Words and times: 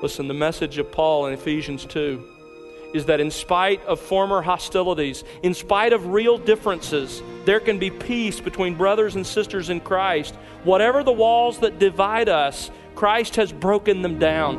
Listen, 0.00 0.28
the 0.28 0.34
message 0.34 0.78
of 0.78 0.92
Paul 0.92 1.26
in 1.26 1.34
Ephesians 1.34 1.84
2 1.84 2.24
is 2.94 3.06
that 3.06 3.18
in 3.18 3.32
spite 3.32 3.84
of 3.84 3.98
former 3.98 4.40
hostilities, 4.40 5.24
in 5.42 5.52
spite 5.52 5.92
of 5.92 6.06
real 6.06 6.38
differences, 6.38 7.20
there 7.44 7.58
can 7.58 7.80
be 7.80 7.90
peace 7.90 8.40
between 8.40 8.76
brothers 8.76 9.16
and 9.16 9.26
sisters 9.26 9.70
in 9.70 9.80
Christ. 9.80 10.36
Whatever 10.62 11.02
the 11.02 11.10
walls 11.10 11.58
that 11.58 11.80
divide 11.80 12.28
us, 12.28 12.70
Christ 12.94 13.34
has 13.34 13.52
broken 13.52 14.02
them 14.02 14.20
down. 14.20 14.56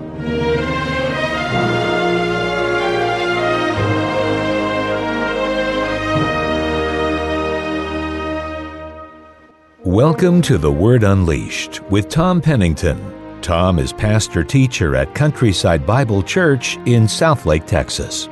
Welcome 9.85 10.41
to 10.41 10.57
The 10.57 10.71
Word 10.71 11.03
Unleashed 11.03 11.81
with 11.83 12.09
Tom 12.09 12.41
Pennington. 12.41 13.18
Tom 13.41 13.79
is 13.79 13.93
pastor 13.93 14.43
teacher 14.43 14.95
at 14.95 15.15
Countryside 15.15 15.85
Bible 15.85 16.21
Church 16.21 16.75
in 16.85 17.03
Southlake, 17.03 17.65
Texas. 17.65 18.27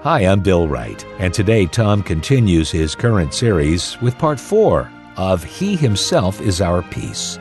Hi, 0.00 0.20
I'm 0.20 0.40
Bill 0.40 0.66
Wright, 0.68 1.04
and 1.18 1.32
today 1.34 1.66
Tom 1.66 2.02
continues 2.02 2.70
his 2.70 2.94
current 2.94 3.34
series 3.34 4.00
with 4.00 4.18
part 4.18 4.40
four 4.40 4.90
of 5.16 5.44
He 5.44 5.76
Himself 5.76 6.40
is 6.40 6.60
Our 6.62 6.82
Peace. 6.82 7.38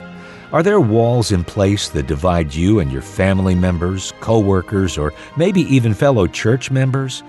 Are 0.52 0.62
there 0.62 0.82
walls 0.82 1.32
in 1.32 1.46
place 1.46 1.88
that 1.90 2.08
divide 2.08 2.54
you 2.54 2.80
and 2.80 2.92
your 2.92 3.02
family 3.02 3.56
members, 3.56 4.12
co 4.20 4.40
workers, 4.40 4.98
or 4.98 5.14
maybe 5.38 5.62
even 5.62 5.94
fellow 5.94 6.28
church 6.28 6.72
members? 6.72 7.24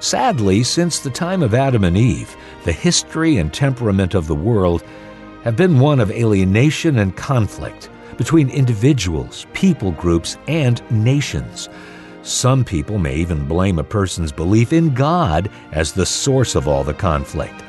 Sadly, 0.00 0.62
since 0.62 0.98
the 0.98 1.10
time 1.10 1.42
of 1.42 1.54
Adam 1.54 1.84
and 1.84 1.98
Eve, 1.98 2.34
the 2.64 2.72
history 2.72 3.36
and 3.36 3.52
temperament 3.52 4.14
of 4.14 4.26
the 4.26 4.34
world 4.34 4.82
have 5.44 5.54
been 5.54 5.80
one 5.80 6.00
of 6.00 6.10
alienation 6.10 6.98
and 6.98 7.14
conflict 7.14 7.90
between 8.16 8.50
individuals, 8.50 9.46
people 9.52 9.92
groups, 9.92 10.36
and 10.48 10.82
nations. 10.90 11.68
Some 12.22 12.64
people 12.64 12.98
may 12.98 13.16
even 13.16 13.46
blame 13.46 13.78
a 13.78 13.84
person's 13.84 14.30
belief 14.30 14.72
in 14.72 14.94
God 14.94 15.50
as 15.72 15.92
the 15.92 16.06
source 16.06 16.54
of 16.54 16.68
all 16.68 16.84
the 16.84 16.94
conflict. 16.94 17.62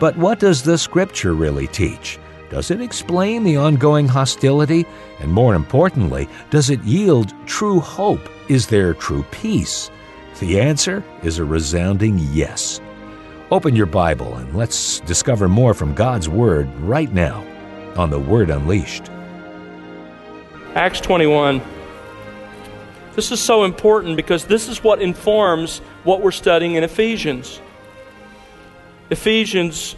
But 0.00 0.16
what 0.16 0.40
does 0.40 0.62
the 0.62 0.78
Scripture 0.78 1.34
really 1.34 1.66
teach? 1.68 2.18
Does 2.50 2.72
it 2.72 2.80
explain 2.80 3.44
the 3.44 3.56
ongoing 3.56 4.08
hostility? 4.08 4.84
And 5.20 5.32
more 5.32 5.54
importantly, 5.54 6.28
does 6.50 6.70
it 6.70 6.82
yield 6.82 7.32
true 7.46 7.78
hope? 7.78 8.28
Is 8.48 8.66
there 8.66 8.94
true 8.94 9.22
peace? 9.30 9.90
The 10.40 10.58
answer 10.58 11.04
is 11.22 11.38
a 11.38 11.44
resounding 11.44 12.18
yes. 12.32 12.80
Open 13.52 13.76
your 13.76 13.86
Bible 13.86 14.34
and 14.34 14.56
let's 14.56 15.00
discover 15.00 15.48
more 15.48 15.74
from 15.74 15.94
God's 15.94 16.28
Word 16.28 16.68
right 16.80 17.12
now 17.12 17.44
on 17.96 18.10
The 18.10 18.18
Word 18.18 18.50
Unleashed. 18.50 19.10
Acts 20.74 21.00
21. 21.00 21.60
This 23.16 23.32
is 23.32 23.40
so 23.40 23.64
important 23.64 24.14
because 24.14 24.44
this 24.44 24.68
is 24.68 24.84
what 24.84 25.02
informs 25.02 25.78
what 26.04 26.20
we're 26.20 26.30
studying 26.30 26.76
in 26.76 26.84
Ephesians. 26.84 27.60
Ephesians 29.10 29.96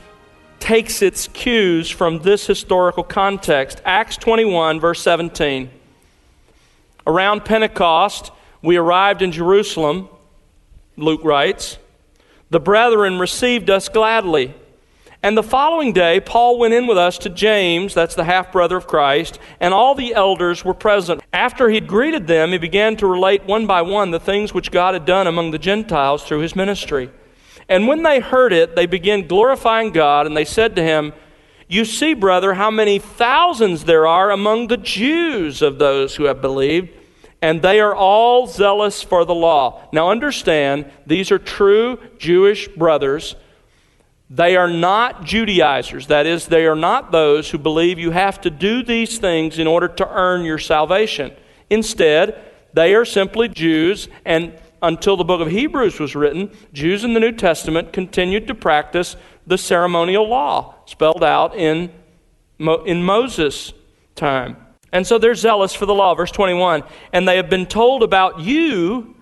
takes 0.60 1.02
its 1.02 1.28
cues 1.28 1.90
from 1.90 2.20
this 2.20 2.46
historical 2.46 3.04
context. 3.04 3.82
Acts 3.84 4.16
21, 4.16 4.80
verse 4.80 5.02
17. 5.02 5.68
Around 7.06 7.44
Pentecost, 7.44 8.32
we 8.62 8.78
arrived 8.78 9.20
in 9.20 9.30
Jerusalem, 9.30 10.08
Luke 10.96 11.22
writes. 11.22 11.76
The 12.48 12.60
brethren 12.60 13.18
received 13.18 13.68
us 13.68 13.90
gladly 13.90 14.54
and 15.22 15.36
the 15.36 15.42
following 15.42 15.92
day, 15.92 16.18
Paul 16.18 16.58
went 16.58 16.74
in 16.74 16.88
with 16.88 16.98
us 16.98 17.16
to 17.18 17.28
James, 17.28 17.94
that's 17.94 18.16
the 18.16 18.24
half 18.24 18.50
brother 18.50 18.76
of 18.76 18.88
Christ, 18.88 19.38
and 19.60 19.72
all 19.72 19.94
the 19.94 20.14
elders 20.14 20.64
were 20.64 20.74
present. 20.74 21.22
After 21.32 21.70
he'd 21.70 21.86
greeted 21.86 22.26
them, 22.26 22.50
he 22.50 22.58
began 22.58 22.96
to 22.96 23.06
relate 23.06 23.44
one 23.44 23.68
by 23.68 23.82
one 23.82 24.10
the 24.10 24.18
things 24.18 24.52
which 24.52 24.72
God 24.72 24.94
had 24.94 25.04
done 25.04 25.28
among 25.28 25.52
the 25.52 25.61
Gentiles 25.61 26.24
through 26.24 26.40
his 26.40 26.56
ministry. 26.56 27.08
And 27.68 27.86
when 27.86 28.02
they 28.02 28.18
heard 28.18 28.52
it, 28.52 28.74
they 28.74 28.86
began 28.86 29.28
glorifying 29.28 29.92
God, 29.92 30.27
and 30.27 30.36
they 30.36 30.44
said 30.44 30.74
to 30.74 30.82
him, 30.82 31.12
You 31.68 31.84
see, 31.84 32.14
brother, 32.14 32.55
how 32.55 32.72
many 32.72 32.98
thousands 32.98 33.84
there 33.84 34.08
are 34.08 34.32
among 34.32 34.66
the 34.66 34.77
Jews 34.77 35.62
of 35.62 35.78
those 35.78 36.16
who 36.16 36.24
have 36.24 36.40
believed, 36.40 36.90
and 37.40 37.62
they 37.62 37.78
are 37.78 37.94
all 37.94 38.48
zealous 38.48 39.02
for 39.02 39.24
the 39.24 39.34
law. 39.34 39.88
Now 39.92 40.11
understand, 40.11 40.90
these 41.06 41.30
are 41.30 41.38
true 41.38 42.00
Jewish 42.18 42.66
brothers 42.66 43.36
they 44.34 44.56
are 44.56 44.68
not 44.68 45.24
Judaizers. 45.24 46.06
That 46.06 46.24
is, 46.24 46.46
they 46.46 46.64
are 46.64 46.74
not 46.74 47.12
those 47.12 47.50
who 47.50 47.58
believe 47.58 47.98
you 47.98 48.12
have 48.12 48.40
to 48.40 48.50
do 48.50 48.82
these 48.82 49.18
things 49.18 49.58
in 49.58 49.66
order 49.66 49.88
to 49.88 50.08
earn 50.08 50.46
your 50.46 50.58
salvation. 50.58 51.32
Instead, 51.68 52.42
they 52.72 52.94
are 52.94 53.04
simply 53.04 53.48
Jews, 53.48 54.08
and 54.24 54.58
until 54.80 55.18
the 55.18 55.24
book 55.24 55.42
of 55.42 55.48
Hebrews 55.48 56.00
was 56.00 56.16
written, 56.16 56.50
Jews 56.72 57.04
in 57.04 57.12
the 57.12 57.20
New 57.20 57.32
Testament 57.32 57.92
continued 57.92 58.46
to 58.48 58.54
practice 58.54 59.16
the 59.46 59.58
ceremonial 59.58 60.26
law 60.26 60.76
spelled 60.86 61.22
out 61.22 61.54
in, 61.54 61.92
in 62.58 63.02
Moses' 63.02 63.74
time. 64.14 64.56
And 64.92 65.06
so 65.06 65.18
they're 65.18 65.34
zealous 65.34 65.74
for 65.74 65.84
the 65.84 65.94
law. 65.94 66.14
Verse 66.14 66.30
21 66.30 66.84
And 67.12 67.28
they 67.28 67.36
have 67.36 67.50
been 67.50 67.66
told 67.66 68.02
about 68.02 68.40
you 68.40 69.14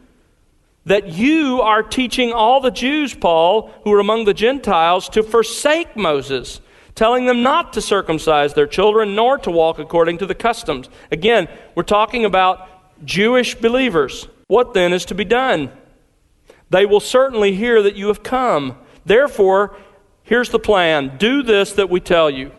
that 0.86 1.08
you 1.08 1.60
are 1.60 1.82
teaching 1.82 2.32
all 2.32 2.60
the 2.60 2.70
Jews, 2.70 3.14
Paul, 3.14 3.70
who 3.84 3.92
are 3.92 4.00
among 4.00 4.24
the 4.24 4.34
Gentiles, 4.34 5.08
to 5.10 5.22
forsake 5.22 5.96
Moses, 5.96 6.60
telling 6.94 7.26
them 7.26 7.42
not 7.42 7.74
to 7.74 7.82
circumcise 7.82 8.54
their 8.54 8.66
children 8.66 9.14
nor 9.14 9.38
to 9.38 9.50
walk 9.50 9.78
according 9.78 10.18
to 10.18 10.26
the 10.26 10.34
customs. 10.34 10.88
Again, 11.10 11.48
we're 11.74 11.82
talking 11.82 12.24
about 12.24 12.66
Jewish 13.04 13.54
believers. 13.54 14.26
What 14.46 14.74
then 14.74 14.92
is 14.92 15.04
to 15.06 15.14
be 15.14 15.24
done? 15.24 15.70
They 16.70 16.86
will 16.86 17.00
certainly 17.00 17.54
hear 17.54 17.82
that 17.82 17.96
you 17.96 18.08
have 18.08 18.22
come. 18.22 18.76
Therefore, 19.04 19.76
here's 20.22 20.50
the 20.50 20.58
plan 20.58 21.16
do 21.18 21.42
this 21.42 21.72
that 21.74 21.90
we 21.90 22.00
tell 22.00 22.30
you. 22.30 22.52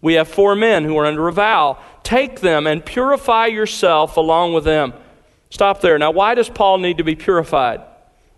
We 0.00 0.14
have 0.14 0.28
four 0.28 0.54
men 0.54 0.84
who 0.84 0.96
are 0.96 1.06
under 1.06 1.26
a 1.26 1.32
vow. 1.32 1.78
Take 2.04 2.40
them 2.40 2.66
and 2.66 2.84
purify 2.84 3.46
yourself 3.46 4.16
along 4.16 4.54
with 4.54 4.64
them 4.64 4.94
Stop 5.50 5.80
there. 5.80 5.98
Now, 5.98 6.10
why 6.10 6.34
does 6.34 6.48
Paul 6.48 6.78
need 6.78 6.98
to 6.98 7.04
be 7.04 7.14
purified? 7.14 7.80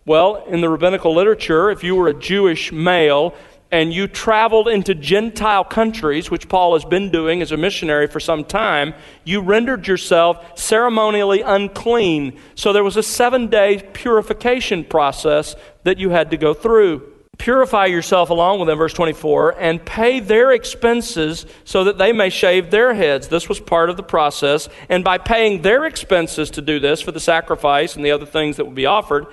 Well, 0.07 0.45
in 0.47 0.61
the 0.61 0.69
rabbinical 0.69 1.15
literature, 1.15 1.71
if 1.71 1.85
you 1.85 1.95
were 1.95 2.09
a 2.09 2.15
Jewish 2.15 2.73
male 2.73 3.35
and 3.73 3.93
you 3.93 4.09
traveled 4.09 4.69
into 4.69 4.95
Gentile 4.95 5.65
countries, 5.65 6.31
which 6.31 6.49
Paul 6.49 6.75
has 6.75 6.85
been 6.85 7.11
doing 7.11 7.43
as 7.43 7.53
a 7.53 7.57
missionary 7.57 8.07
for 8.07 8.19
some 8.19 8.45
time, 8.45 8.95
you 9.25 9.41
rendered 9.41 9.87
yourself 9.87 10.59
ceremonially 10.59 11.43
unclean. 11.43 12.39
So 12.55 12.73
there 12.73 12.83
was 12.83 12.97
a 12.97 13.03
seven 13.03 13.47
day 13.49 13.83
purification 13.93 14.85
process 14.85 15.55
that 15.85 15.99
you 15.99 16.11
had 16.11 16.31
to 16.33 16.37
go 16.37 16.55
through. 16.55 17.10
Purify 17.41 17.87
yourself 17.87 18.29
along 18.29 18.59
with 18.59 18.69
them, 18.69 18.77
verse 18.77 18.93
24, 18.93 19.59
and 19.59 19.83
pay 19.83 20.21
their 20.21 20.53
expenses 20.53 21.47
so 21.65 21.85
that 21.85 21.97
they 21.97 22.13
may 22.13 22.29
shave 22.29 22.71
their 22.71 22.93
heads. 22.93 23.29
This 23.29 23.49
was 23.49 23.59
part 23.59 23.89
of 23.89 23.97
the 23.97 24.03
process. 24.03 24.69
And 24.91 25.03
by 25.03 25.17
paying 25.17 25.63
their 25.63 25.87
expenses 25.87 26.51
to 26.51 26.61
do 26.61 26.79
this 26.79 27.01
for 27.01 27.13
the 27.13 27.19
sacrifice 27.19 27.97
and 27.97 28.05
the 28.05 28.11
other 28.11 28.27
things 28.27 28.59
that 28.59 28.67
would 28.67 28.75
be 28.75 28.85
offered, 28.85 29.27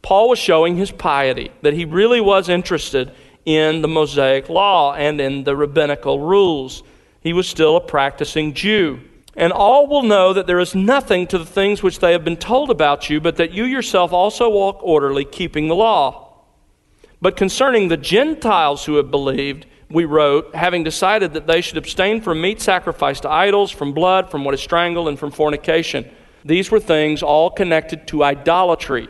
Paul 0.00 0.28
was 0.28 0.38
showing 0.38 0.76
his 0.76 0.92
piety, 0.92 1.50
that 1.62 1.74
he 1.74 1.84
really 1.84 2.20
was 2.20 2.48
interested 2.48 3.10
in 3.44 3.82
the 3.82 3.88
Mosaic 3.88 4.48
law 4.48 4.94
and 4.94 5.20
in 5.20 5.42
the 5.42 5.56
rabbinical 5.56 6.20
rules. 6.20 6.84
He 7.20 7.32
was 7.32 7.48
still 7.48 7.76
a 7.76 7.80
practicing 7.80 8.54
Jew. 8.54 9.00
And 9.34 9.52
all 9.52 9.88
will 9.88 10.04
know 10.04 10.32
that 10.32 10.46
there 10.46 10.60
is 10.60 10.76
nothing 10.76 11.26
to 11.26 11.38
the 11.38 11.44
things 11.44 11.82
which 11.82 11.98
they 11.98 12.12
have 12.12 12.24
been 12.24 12.36
told 12.36 12.70
about 12.70 13.10
you, 13.10 13.20
but 13.20 13.38
that 13.38 13.50
you 13.50 13.64
yourself 13.64 14.12
also 14.12 14.48
walk 14.48 14.78
orderly, 14.84 15.24
keeping 15.24 15.66
the 15.66 15.74
law. 15.74 16.28
But 17.22 17.36
concerning 17.36 17.88
the 17.88 17.96
Gentiles 17.96 18.84
who 18.84 18.96
have 18.96 19.10
believed, 19.10 19.66
we 19.90 20.04
wrote, 20.04 20.54
having 20.54 20.84
decided 20.84 21.34
that 21.34 21.46
they 21.46 21.60
should 21.60 21.76
abstain 21.76 22.20
from 22.20 22.40
meat 22.40 22.60
sacrificed 22.60 23.22
to 23.22 23.30
idols, 23.30 23.70
from 23.70 23.92
blood, 23.92 24.30
from 24.30 24.44
what 24.44 24.54
is 24.54 24.60
strangled, 24.60 25.08
and 25.08 25.18
from 25.18 25.30
fornication. 25.30 26.08
These 26.44 26.70
were 26.70 26.80
things 26.80 27.22
all 27.22 27.50
connected 27.50 28.06
to 28.08 28.24
idolatry. 28.24 29.08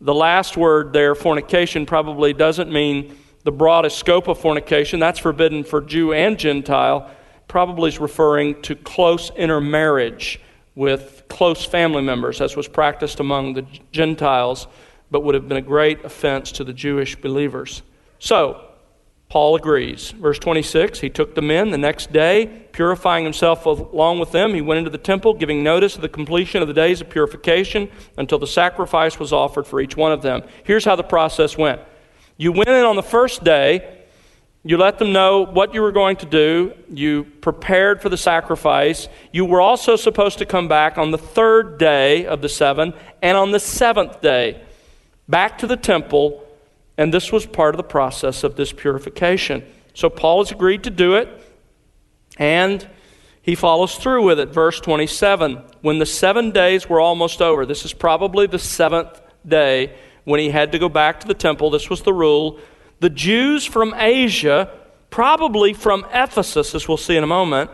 The 0.00 0.14
last 0.14 0.56
word 0.56 0.92
there, 0.92 1.14
fornication, 1.14 1.86
probably 1.86 2.32
doesn't 2.32 2.72
mean 2.72 3.16
the 3.44 3.52
broadest 3.52 3.98
scope 3.98 4.26
of 4.26 4.40
fornication. 4.40 4.98
That's 4.98 5.18
forbidden 5.18 5.62
for 5.62 5.80
Jew 5.80 6.12
and 6.12 6.38
Gentile. 6.38 7.10
Probably 7.46 7.88
is 7.88 8.00
referring 8.00 8.60
to 8.62 8.74
close 8.74 9.30
intermarriage 9.36 10.40
with 10.74 11.22
close 11.28 11.64
family 11.64 12.02
members, 12.02 12.40
as 12.40 12.56
was 12.56 12.66
practiced 12.66 13.20
among 13.20 13.54
the 13.54 13.66
Gentiles 13.92 14.66
but 15.14 15.22
would 15.22 15.36
have 15.36 15.46
been 15.46 15.56
a 15.56 15.62
great 15.62 16.04
offense 16.04 16.50
to 16.50 16.64
the 16.64 16.72
Jewish 16.72 17.14
believers. 17.14 17.82
So, 18.18 18.60
Paul 19.28 19.54
agrees. 19.54 20.10
Verse 20.10 20.40
26 20.40 20.98
He 20.98 21.08
took 21.08 21.36
the 21.36 21.40
men 21.40 21.70
the 21.70 21.78
next 21.78 22.12
day, 22.12 22.66
purifying 22.72 23.22
himself 23.22 23.64
along 23.64 24.18
with 24.18 24.32
them. 24.32 24.54
He 24.54 24.60
went 24.60 24.78
into 24.78 24.90
the 24.90 24.98
temple, 24.98 25.32
giving 25.34 25.62
notice 25.62 25.94
of 25.94 26.02
the 26.02 26.08
completion 26.08 26.62
of 26.62 26.66
the 26.66 26.74
days 26.74 27.00
of 27.00 27.10
purification 27.10 27.88
until 28.16 28.40
the 28.40 28.48
sacrifice 28.48 29.20
was 29.20 29.32
offered 29.32 29.68
for 29.68 29.80
each 29.80 29.96
one 29.96 30.10
of 30.10 30.20
them. 30.22 30.42
Here's 30.64 30.84
how 30.84 30.96
the 30.96 31.04
process 31.04 31.56
went 31.56 31.80
you 32.36 32.50
went 32.50 32.68
in 32.68 32.84
on 32.84 32.96
the 32.96 33.02
first 33.04 33.44
day, 33.44 34.00
You 34.64 34.78
let 34.78 34.98
them 34.98 35.12
know 35.12 35.46
what 35.46 35.74
you 35.74 35.80
were 35.80 35.92
going 35.92 36.16
to 36.16 36.26
do. 36.26 36.72
You 36.92 37.22
prepared 37.22 38.02
for 38.02 38.08
the 38.08 38.16
sacrifice. 38.16 39.06
You 39.30 39.44
were 39.44 39.60
also 39.60 39.94
supposed 39.94 40.38
to 40.38 40.44
come 40.44 40.66
back 40.66 40.98
on 40.98 41.12
the 41.12 41.18
third 41.18 41.78
day 41.78 42.26
of 42.26 42.42
the 42.42 42.48
seven 42.48 42.94
and 43.22 43.36
on 43.36 43.52
the 43.52 43.60
seventh 43.60 44.20
day 44.20 44.60
back 45.28 45.58
to 45.58 45.66
the 45.66 45.76
temple. 45.76 46.46
And 46.96 47.12
this 47.12 47.32
was 47.32 47.46
part 47.46 47.74
of 47.74 47.76
the 47.76 47.82
process 47.82 48.44
of 48.44 48.56
this 48.56 48.72
purification. 48.72 49.64
So 49.94 50.08
Paul 50.08 50.44
has 50.44 50.52
agreed 50.52 50.84
to 50.84 50.90
do 50.90 51.14
it. 51.14 51.28
And 52.36 52.88
he 53.42 53.54
follows 53.54 53.96
through 53.96 54.24
with 54.24 54.40
it. 54.40 54.48
Verse 54.48 54.80
27 54.80 55.62
When 55.82 55.98
the 55.98 56.06
seven 56.06 56.50
days 56.50 56.88
were 56.88 57.00
almost 57.00 57.42
over, 57.42 57.66
this 57.66 57.84
is 57.84 57.92
probably 57.92 58.46
the 58.46 58.58
seventh 58.58 59.20
day 59.46 59.94
when 60.24 60.40
he 60.40 60.50
had 60.50 60.72
to 60.72 60.78
go 60.78 60.88
back 60.88 61.20
to 61.20 61.26
the 61.26 61.34
temple. 61.34 61.70
This 61.70 61.90
was 61.90 62.02
the 62.02 62.12
rule 62.12 62.58
the 63.00 63.10
Jews 63.10 63.66
from 63.66 63.92
Asia, 63.94 64.70
probably 65.10 65.74
from 65.74 66.06
Ephesus, 66.10 66.74
as 66.74 66.88
we'll 66.88 66.96
see 66.96 67.16
in 67.16 67.22
a 67.22 67.26
moment, 67.26 67.70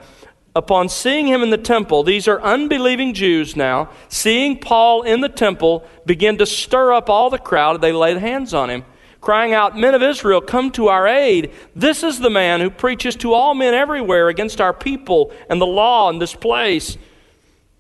upon 0.55 0.89
seeing 0.89 1.27
him 1.27 1.43
in 1.43 1.51
the 1.51 1.59
temple, 1.59 2.03
these 2.03 2.27
are 2.27 2.41
unbelieving 2.41 3.15
Jews 3.15 3.57
now, 3.57 3.91
seeing 4.09 4.59
Paul 4.59 5.03
in 5.03 5.21
the 5.21 5.29
temple, 5.29 5.85
begin 6.07 6.39
to 6.39 6.47
stir 6.47 6.93
up 6.93 7.09
all 7.09 7.31
the 7.31 7.39
crowd. 7.39 7.81
They 7.81 7.93
laid 7.93 8.17
hands 8.19 8.53
on 8.53 8.71
him, 8.71 8.85
crying 9.21 9.55
out, 9.55 9.79
Men 9.79 9.95
of 9.95 10.03
Israel, 10.03 10.41
come 10.41 10.71
to 10.73 10.89
our 10.89 11.07
aid. 11.07 11.53
This 11.77 12.03
is 12.03 12.19
the 12.19 12.31
man 12.31 12.61
who 12.61 12.71
preaches 12.71 13.17
to 13.17 13.33
all 13.33 13.55
men 13.55 13.75
everywhere 13.75 14.29
against 14.29 14.61
our 14.61 14.73
people 14.73 15.33
and 15.49 15.61
the 15.61 15.67
law 15.67 16.11
in 16.11 16.19
this 16.19 16.35
place. 16.35 16.97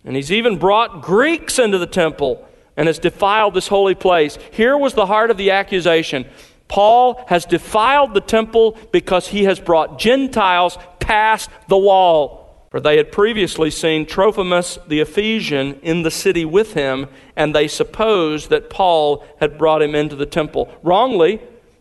And 0.05 0.17
he's 0.17 0.32
even 0.32 0.58
brought 0.58 1.02
Greeks 1.02 1.58
into 1.58 1.78
the 1.78 1.87
temple 1.87 2.46
and 2.76 2.87
has 2.87 2.99
defiled 2.99 3.52
this 3.52 3.69
holy 3.69 3.94
place. 3.94 4.38
Here 4.52 4.78
was 4.78 4.94
the 4.94 5.06
heart 5.06 5.31
of 5.31 5.37
the 5.37 5.50
accusation. 5.50 6.25
Paul 6.69 7.25
has 7.26 7.44
defiled 7.44 8.14
the 8.14 8.20
temple 8.20 8.78
because 8.93 9.26
he 9.26 9.44
has 9.44 9.58
brought 9.58 9.99
Gentiles 9.99 10.78
past 11.00 11.50
the 11.69 11.76
wall. 11.76 12.39
For 12.70 12.78
they 12.78 12.99
had 12.99 13.11
previously 13.11 13.69
seen 13.69 14.06
Trophimus 14.06 14.78
the 14.87 15.00
Ephesian 15.00 15.81
in 15.82 16.02
the 16.02 16.11
city 16.11 16.44
with 16.44 16.75
him, 16.75 17.08
and 17.34 17.52
they 17.52 17.67
supposed 17.67 18.49
that 18.50 18.70
Paul 18.70 19.26
had 19.40 19.58
brought 19.58 19.82
him 19.82 19.96
into 19.96 20.14
the 20.14 20.26
temple. 20.26 20.72
Wrongly, 20.84 21.40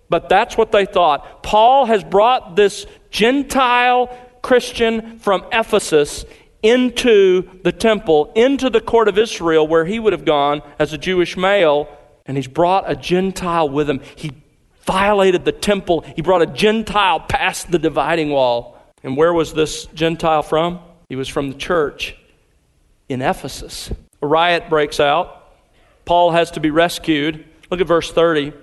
but 0.09 0.29
that's 0.29 0.57
what 0.57 0.71
they 0.71 0.87
thought. 0.87 1.43
Paul 1.43 1.85
has 1.85 2.03
brought 2.03 2.55
this 2.55 2.87
Gentile 3.11 4.09
Christian 4.41 5.19
from 5.19 5.45
Ephesus 5.51 6.25
into 6.63 7.47
the 7.61 7.71
temple, 7.71 8.31
into 8.35 8.71
the 8.71 8.81
court 8.81 9.07
of 9.07 9.19
Israel, 9.19 9.67
where 9.67 9.85
he 9.85 9.99
would 9.99 10.13
have 10.13 10.25
gone 10.25 10.63
as 10.79 10.91
a 10.91 10.97
Jewish 10.97 11.37
male, 11.37 11.87
and 12.25 12.35
he's 12.35 12.47
brought 12.47 12.89
a 12.89 12.95
Gentile 12.95 13.69
with 13.69 13.87
him. 13.87 14.01
He 14.15 14.31
violated 14.87 15.45
the 15.45 15.51
temple. 15.51 16.01
He 16.15 16.23
brought 16.23 16.41
a 16.41 16.47
Gentile 16.47 17.19
past 17.19 17.69
the 17.69 17.77
dividing 17.77 18.31
wall. 18.31 18.78
And 19.03 19.15
where 19.15 19.33
was 19.33 19.53
this 19.53 19.85
Gentile 19.87 20.43
from? 20.43 20.79
He 21.07 21.15
was 21.15 21.27
from 21.27 21.49
the 21.49 21.57
church 21.57 22.15
in 23.07 23.21
Ephesus. 23.21 23.91
A 24.21 24.27
riot 24.27 24.69
breaks 24.69 24.99
out. 24.99 25.35
Paul 26.05 26.31
has 26.31 26.51
to 26.51 26.59
be 26.59 26.71
rescued. 26.71 27.45
Look 27.71 27.81
at 27.81 27.87
verse 27.87 28.11
30. 28.11 28.53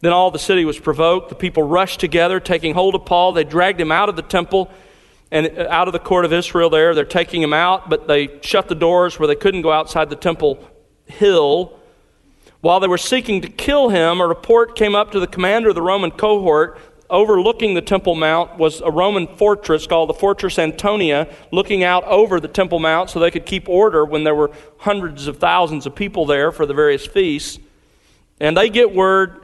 Then 0.00 0.12
all 0.12 0.30
the 0.30 0.38
city 0.38 0.64
was 0.64 0.78
provoked. 0.78 1.28
The 1.28 1.34
people 1.34 1.62
rushed 1.62 2.00
together, 2.00 2.38
taking 2.40 2.74
hold 2.74 2.94
of 2.94 3.04
Paul. 3.04 3.32
They 3.32 3.44
dragged 3.44 3.80
him 3.80 3.90
out 3.90 4.08
of 4.08 4.16
the 4.16 4.22
temple 4.22 4.70
and 5.30 5.46
uh, 5.46 5.66
out 5.70 5.88
of 5.88 5.92
the 5.92 5.98
court 5.98 6.24
of 6.24 6.32
Israel 6.32 6.70
there. 6.70 6.94
They're 6.94 7.04
taking 7.04 7.42
him 7.42 7.52
out, 7.52 7.88
but 7.88 8.06
they 8.06 8.40
shut 8.42 8.68
the 8.68 8.74
doors 8.74 9.18
where 9.18 9.26
they 9.26 9.34
couldn't 9.34 9.62
go 9.62 9.72
outside 9.72 10.10
the 10.10 10.16
temple 10.16 10.62
hill. 11.06 11.78
While 12.60 12.80
they 12.80 12.88
were 12.88 12.98
seeking 12.98 13.40
to 13.42 13.48
kill 13.48 13.88
him, 13.88 14.20
a 14.20 14.26
report 14.26 14.76
came 14.76 14.94
up 14.94 15.12
to 15.12 15.20
the 15.20 15.26
commander 15.26 15.68
of 15.68 15.74
the 15.74 15.82
Roman 15.82 16.10
cohort. 16.10 16.78
Overlooking 17.10 17.72
the 17.72 17.80
Temple 17.80 18.14
Mount 18.14 18.58
was 18.58 18.82
a 18.82 18.90
Roman 18.90 19.26
fortress 19.26 19.86
called 19.86 20.10
the 20.10 20.14
Fortress 20.14 20.58
Antonia, 20.58 21.26
looking 21.50 21.82
out 21.82 22.04
over 22.04 22.38
the 22.38 22.48
Temple 22.48 22.80
Mount 22.80 23.08
so 23.08 23.18
they 23.18 23.30
could 23.30 23.46
keep 23.46 23.68
order 23.68 24.04
when 24.04 24.24
there 24.24 24.34
were 24.34 24.50
hundreds 24.78 25.26
of 25.26 25.38
thousands 25.38 25.86
of 25.86 25.94
people 25.94 26.26
there 26.26 26.52
for 26.52 26.66
the 26.66 26.74
various 26.74 27.06
feasts. 27.06 27.58
And 28.40 28.56
they 28.56 28.68
get 28.68 28.94
word 28.94 29.40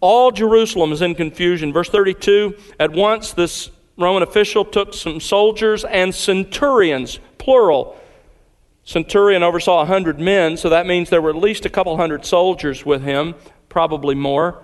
all 0.00 0.30
Jerusalem 0.30 0.92
is 0.92 1.00
in 1.00 1.14
confusion. 1.14 1.72
Verse 1.72 1.88
32 1.88 2.54
At 2.78 2.92
once, 2.92 3.32
this 3.32 3.70
Roman 3.96 4.22
official 4.22 4.64
took 4.64 4.92
some 4.92 5.20
soldiers 5.20 5.84
and 5.84 6.14
centurions, 6.14 7.18
plural, 7.38 7.98
centurion 8.84 9.42
oversaw 9.42 9.82
a 9.82 9.86
hundred 9.86 10.20
men, 10.20 10.56
so 10.58 10.68
that 10.68 10.86
means 10.86 11.08
there 11.08 11.22
were 11.22 11.30
at 11.30 11.36
least 11.36 11.64
a 11.64 11.70
couple 11.70 11.96
hundred 11.96 12.26
soldiers 12.26 12.84
with 12.84 13.02
him, 13.02 13.34
probably 13.70 14.14
more, 14.14 14.62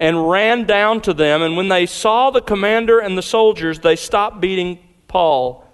and 0.00 0.28
ran 0.28 0.64
down 0.64 1.00
to 1.02 1.14
them. 1.14 1.42
And 1.42 1.56
when 1.56 1.68
they 1.68 1.86
saw 1.86 2.30
the 2.30 2.40
commander 2.40 2.98
and 2.98 3.16
the 3.16 3.22
soldiers, 3.22 3.80
they 3.80 3.96
stopped 3.96 4.40
beating 4.40 4.78
Paul. 5.08 5.64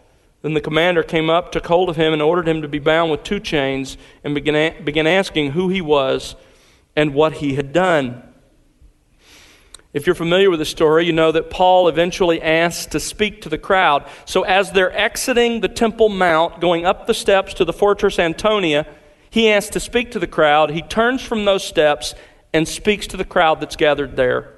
Then 0.42 0.54
the 0.54 0.60
commander 0.60 1.02
came 1.02 1.28
up, 1.28 1.52
took 1.52 1.66
hold 1.66 1.88
of 1.88 1.96
him, 1.96 2.12
and 2.12 2.22
ordered 2.22 2.48
him 2.48 2.62
to 2.62 2.68
be 2.68 2.78
bound 2.78 3.10
with 3.10 3.22
two 3.22 3.40
chains, 3.40 3.98
and 4.24 4.34
began, 4.34 4.84
began 4.84 5.06
asking 5.06 5.52
who 5.52 5.68
he 5.68 5.80
was 5.80 6.34
and 6.96 7.14
what 7.14 7.34
he 7.34 7.54
had 7.54 7.72
done. 7.72 8.22
If 9.92 10.06
you're 10.06 10.14
familiar 10.14 10.50
with 10.50 10.60
the 10.60 10.64
story, 10.64 11.04
you 11.04 11.12
know 11.12 11.32
that 11.32 11.50
Paul 11.50 11.88
eventually 11.88 12.40
asks 12.40 12.86
to 12.86 13.00
speak 13.00 13.42
to 13.42 13.48
the 13.48 13.58
crowd. 13.58 14.06
So 14.24 14.42
as 14.42 14.70
they're 14.70 14.96
exiting 14.96 15.60
the 15.60 15.68
Temple 15.68 16.08
Mount, 16.08 16.60
going 16.60 16.86
up 16.86 17.06
the 17.06 17.14
steps 17.14 17.54
to 17.54 17.64
the 17.64 17.72
Fortress 17.72 18.18
Antonia, 18.18 18.86
he 19.30 19.50
asks 19.50 19.70
to 19.70 19.80
speak 19.80 20.12
to 20.12 20.20
the 20.20 20.28
crowd. 20.28 20.70
He 20.70 20.82
turns 20.82 21.22
from 21.22 21.44
those 21.44 21.64
steps 21.64 22.14
and 22.52 22.66
speaks 22.66 23.06
to 23.08 23.16
the 23.16 23.24
crowd 23.24 23.60
that's 23.60 23.76
gathered 23.76 24.16
there. 24.16 24.54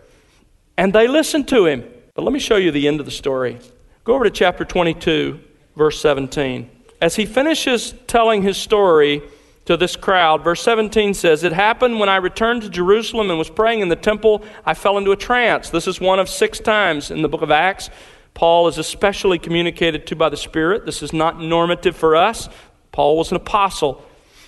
And 0.76 0.92
they 0.92 1.08
listen 1.08 1.44
to 1.44 1.66
him. 1.66 1.84
But 2.14 2.22
let 2.22 2.32
me 2.32 2.38
show 2.38 2.56
you 2.56 2.70
the 2.70 2.88
end 2.88 3.00
of 3.00 3.06
the 3.06 3.12
story. 3.12 3.58
Go 4.04 4.14
over 4.14 4.24
to 4.24 4.30
chapter 4.30 4.64
22, 4.64 5.40
verse 5.76 6.00
17. 6.00 6.70
As 7.00 7.16
he 7.16 7.26
finishes 7.26 7.94
telling 8.06 8.42
his 8.42 8.56
story, 8.56 9.22
to 9.64 9.76
this 9.76 9.96
crowd. 9.96 10.42
Verse 10.42 10.62
17 10.62 11.14
says, 11.14 11.44
It 11.44 11.52
happened 11.52 12.00
when 12.00 12.08
I 12.08 12.16
returned 12.16 12.62
to 12.62 12.68
Jerusalem 12.68 13.30
and 13.30 13.38
was 13.38 13.50
praying 13.50 13.80
in 13.80 13.88
the 13.88 13.96
temple, 13.96 14.44
I 14.66 14.74
fell 14.74 14.98
into 14.98 15.12
a 15.12 15.16
trance. 15.16 15.70
This 15.70 15.86
is 15.86 16.00
one 16.00 16.18
of 16.18 16.28
six 16.28 16.58
times 16.58 17.10
in 17.10 17.22
the 17.22 17.28
book 17.28 17.42
of 17.42 17.50
Acts. 17.50 17.90
Paul 18.34 18.66
is 18.68 18.78
especially 18.78 19.38
communicated 19.38 20.06
to 20.08 20.16
by 20.16 20.30
the 20.30 20.36
Spirit. 20.36 20.86
This 20.86 21.02
is 21.02 21.12
not 21.12 21.40
normative 21.40 21.96
for 21.96 22.16
us. 22.16 22.48
Paul 22.90 23.16
was 23.16 23.30
an 23.30 23.36
apostle. 23.36 24.04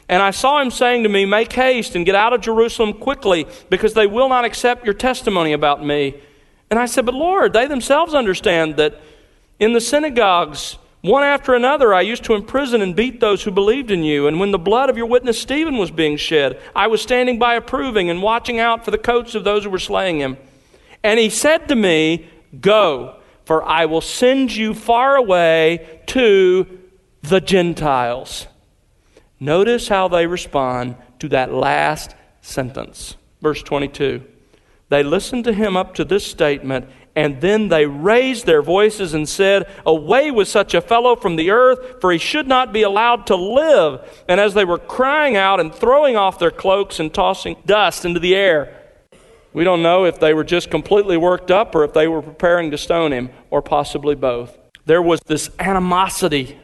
And 0.08 0.22
I 0.22 0.30
saw 0.30 0.60
him 0.60 0.70
saying 0.70 1.02
to 1.04 1.08
me, 1.08 1.24
Make 1.24 1.52
haste 1.52 1.94
and 1.94 2.04
get 2.04 2.14
out 2.14 2.32
of 2.32 2.40
Jerusalem 2.40 2.92
quickly, 2.94 3.46
because 3.70 3.94
they 3.94 4.06
will 4.06 4.28
not 4.28 4.44
accept 4.44 4.84
your 4.84 4.94
testimony 4.94 5.52
about 5.52 5.84
me. 5.84 6.14
And 6.70 6.78
I 6.78 6.86
said, 6.86 7.06
But 7.06 7.14
Lord, 7.14 7.52
they 7.52 7.66
themselves 7.66 8.14
understand 8.14 8.76
that 8.76 9.00
in 9.58 9.72
the 9.72 9.80
synagogues, 9.80 10.76
one 11.00 11.22
after 11.22 11.54
another, 11.54 11.92
I 11.92 12.00
used 12.00 12.24
to 12.24 12.34
imprison 12.34 12.80
and 12.80 12.96
beat 12.96 13.20
those 13.20 13.42
who 13.42 13.50
believed 13.50 13.90
in 13.90 14.02
you. 14.02 14.26
And 14.26 14.40
when 14.40 14.52
the 14.52 14.58
blood 14.58 14.88
of 14.88 14.96
your 14.96 15.06
witness 15.06 15.38
Stephen 15.40 15.76
was 15.76 15.90
being 15.90 16.16
shed, 16.16 16.58
I 16.74 16.86
was 16.86 17.02
standing 17.02 17.38
by 17.38 17.56
approving 17.56 18.08
and 18.08 18.22
watching 18.22 18.58
out 18.58 18.84
for 18.84 18.90
the 18.90 18.98
coats 18.98 19.34
of 19.34 19.44
those 19.44 19.64
who 19.64 19.70
were 19.70 19.78
slaying 19.78 20.18
him. 20.18 20.38
And 21.02 21.20
he 21.20 21.28
said 21.28 21.68
to 21.68 21.74
me, 21.74 22.28
Go, 22.58 23.16
for 23.44 23.62
I 23.62 23.84
will 23.84 24.00
send 24.00 24.56
you 24.56 24.72
far 24.72 25.16
away 25.16 26.00
to 26.06 26.66
the 27.22 27.40
Gentiles. 27.40 28.46
Notice 29.40 29.88
how 29.88 30.08
they 30.08 30.26
respond 30.26 30.96
to 31.18 31.28
that 31.28 31.52
last 31.52 32.14
sentence. 32.40 33.16
Verse 33.40 33.62
22. 33.62 34.22
They 34.88 35.02
listened 35.02 35.44
to 35.44 35.52
him 35.52 35.76
up 35.76 35.94
to 35.94 36.04
this 36.04 36.26
statement 36.26 36.88
and 37.16 37.40
then 37.40 37.68
they 37.68 37.86
raised 37.86 38.44
their 38.44 38.62
voices 38.62 39.14
and 39.14 39.28
said, 39.28 39.68
Away 39.86 40.30
with 40.30 40.48
such 40.48 40.74
a 40.74 40.80
fellow 40.80 41.14
from 41.14 41.36
the 41.36 41.50
earth, 41.50 42.00
for 42.00 42.10
he 42.10 42.18
should 42.18 42.48
not 42.48 42.72
be 42.72 42.82
allowed 42.82 43.26
to 43.28 43.36
live. 43.36 44.24
And 44.28 44.40
as 44.40 44.54
they 44.54 44.64
were 44.64 44.78
crying 44.78 45.36
out 45.36 45.60
and 45.60 45.72
throwing 45.72 46.16
off 46.16 46.38
their 46.38 46.50
cloaks 46.50 46.98
and 46.98 47.14
tossing 47.14 47.56
dust 47.64 48.04
into 48.04 48.18
the 48.18 48.34
air, 48.34 48.80
we 49.52 49.62
don't 49.62 49.82
know 49.82 50.04
if 50.04 50.18
they 50.18 50.34
were 50.34 50.42
just 50.42 50.70
completely 50.70 51.16
worked 51.16 51.52
up 51.52 51.76
or 51.76 51.84
if 51.84 51.92
they 51.92 52.08
were 52.08 52.22
preparing 52.22 52.72
to 52.72 52.78
stone 52.78 53.12
him, 53.12 53.30
or 53.50 53.62
possibly 53.62 54.16
both. 54.16 54.58
There 54.84 55.02
was 55.02 55.20
this 55.26 55.50
animosity 55.60 56.58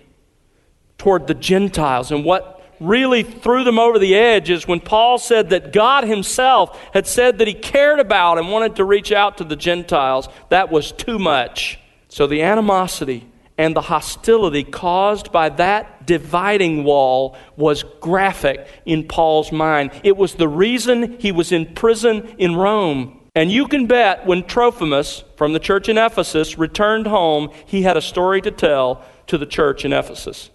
toward 0.98 1.28
the 1.28 1.34
Gentiles 1.34 2.10
and 2.10 2.24
what 2.24 2.59
really 2.80 3.22
threw 3.22 3.62
them 3.62 3.78
over 3.78 3.98
the 3.98 4.14
edge 4.14 4.50
is 4.50 4.66
when 4.66 4.80
Paul 4.80 5.18
said 5.18 5.50
that 5.50 5.72
God 5.72 6.04
himself 6.04 6.80
had 6.92 7.06
said 7.06 7.38
that 7.38 7.46
he 7.46 7.54
cared 7.54 8.00
about 8.00 8.38
and 8.38 8.50
wanted 8.50 8.76
to 8.76 8.84
reach 8.84 9.12
out 9.12 9.38
to 9.38 9.44
the 9.44 9.56
Gentiles. 9.56 10.28
That 10.48 10.70
was 10.70 10.90
too 10.90 11.18
much. 11.18 11.78
So 12.08 12.26
the 12.26 12.42
animosity 12.42 13.28
and 13.58 13.76
the 13.76 13.82
hostility 13.82 14.64
caused 14.64 15.30
by 15.30 15.50
that 15.50 16.06
dividing 16.06 16.82
wall 16.82 17.36
was 17.56 17.84
graphic 18.00 18.66
in 18.86 19.06
Paul's 19.06 19.52
mind. 19.52 19.90
It 20.02 20.16
was 20.16 20.34
the 20.34 20.48
reason 20.48 21.18
he 21.20 21.30
was 21.30 21.52
in 21.52 21.74
prison 21.74 22.34
in 22.38 22.56
Rome. 22.56 23.20
And 23.34 23.52
you 23.52 23.68
can 23.68 23.86
bet 23.86 24.26
when 24.26 24.44
Trophimus 24.44 25.22
from 25.36 25.52
the 25.52 25.60
church 25.60 25.88
in 25.88 25.98
Ephesus 25.98 26.58
returned 26.58 27.06
home, 27.06 27.50
he 27.66 27.82
had 27.82 27.96
a 27.96 28.02
story 28.02 28.40
to 28.40 28.50
tell 28.50 29.04
to 29.26 29.38
the 29.38 29.46
church 29.46 29.84
in 29.84 29.92
Ephesus. 29.92 30.50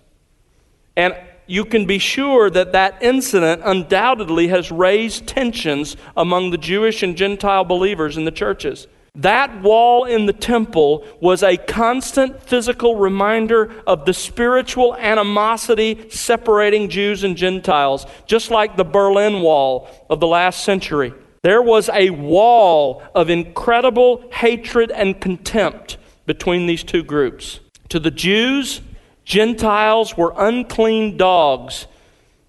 And 0.97 1.15
you 1.47 1.65
can 1.65 1.85
be 1.85 1.99
sure 1.99 2.49
that 2.49 2.71
that 2.71 3.01
incident 3.01 3.61
undoubtedly 3.63 4.47
has 4.47 4.71
raised 4.71 5.27
tensions 5.27 5.95
among 6.17 6.51
the 6.51 6.57
Jewish 6.57 7.03
and 7.03 7.15
Gentile 7.15 7.63
believers 7.63 8.17
in 8.17 8.25
the 8.25 8.31
churches. 8.31 8.87
That 9.15 9.61
wall 9.61 10.03
in 10.03 10.25
the 10.25 10.33
temple 10.33 11.05
was 11.21 11.41
a 11.41 11.55
constant 11.55 12.43
physical 12.43 12.97
reminder 12.97 13.73
of 13.87 14.05
the 14.05 14.13
spiritual 14.13 14.93
animosity 14.95 16.09
separating 16.09 16.89
Jews 16.89 17.23
and 17.23 17.37
Gentiles, 17.37 18.05
just 18.25 18.51
like 18.51 18.75
the 18.75 18.83
Berlin 18.83 19.41
Wall 19.41 19.87
of 20.09 20.19
the 20.19 20.27
last 20.27 20.65
century. 20.65 21.13
There 21.43 21.61
was 21.61 21.89
a 21.93 22.09
wall 22.09 23.03
of 23.13 23.29
incredible 23.29 24.29
hatred 24.33 24.91
and 24.91 25.21
contempt 25.21 25.97
between 26.25 26.65
these 26.65 26.83
two 26.83 27.03
groups. 27.03 27.61
To 27.89 27.99
the 27.99 28.11
Jews, 28.11 28.81
Gentiles 29.25 30.15
were 30.15 30.33
unclean 30.37 31.17
dogs 31.17 31.87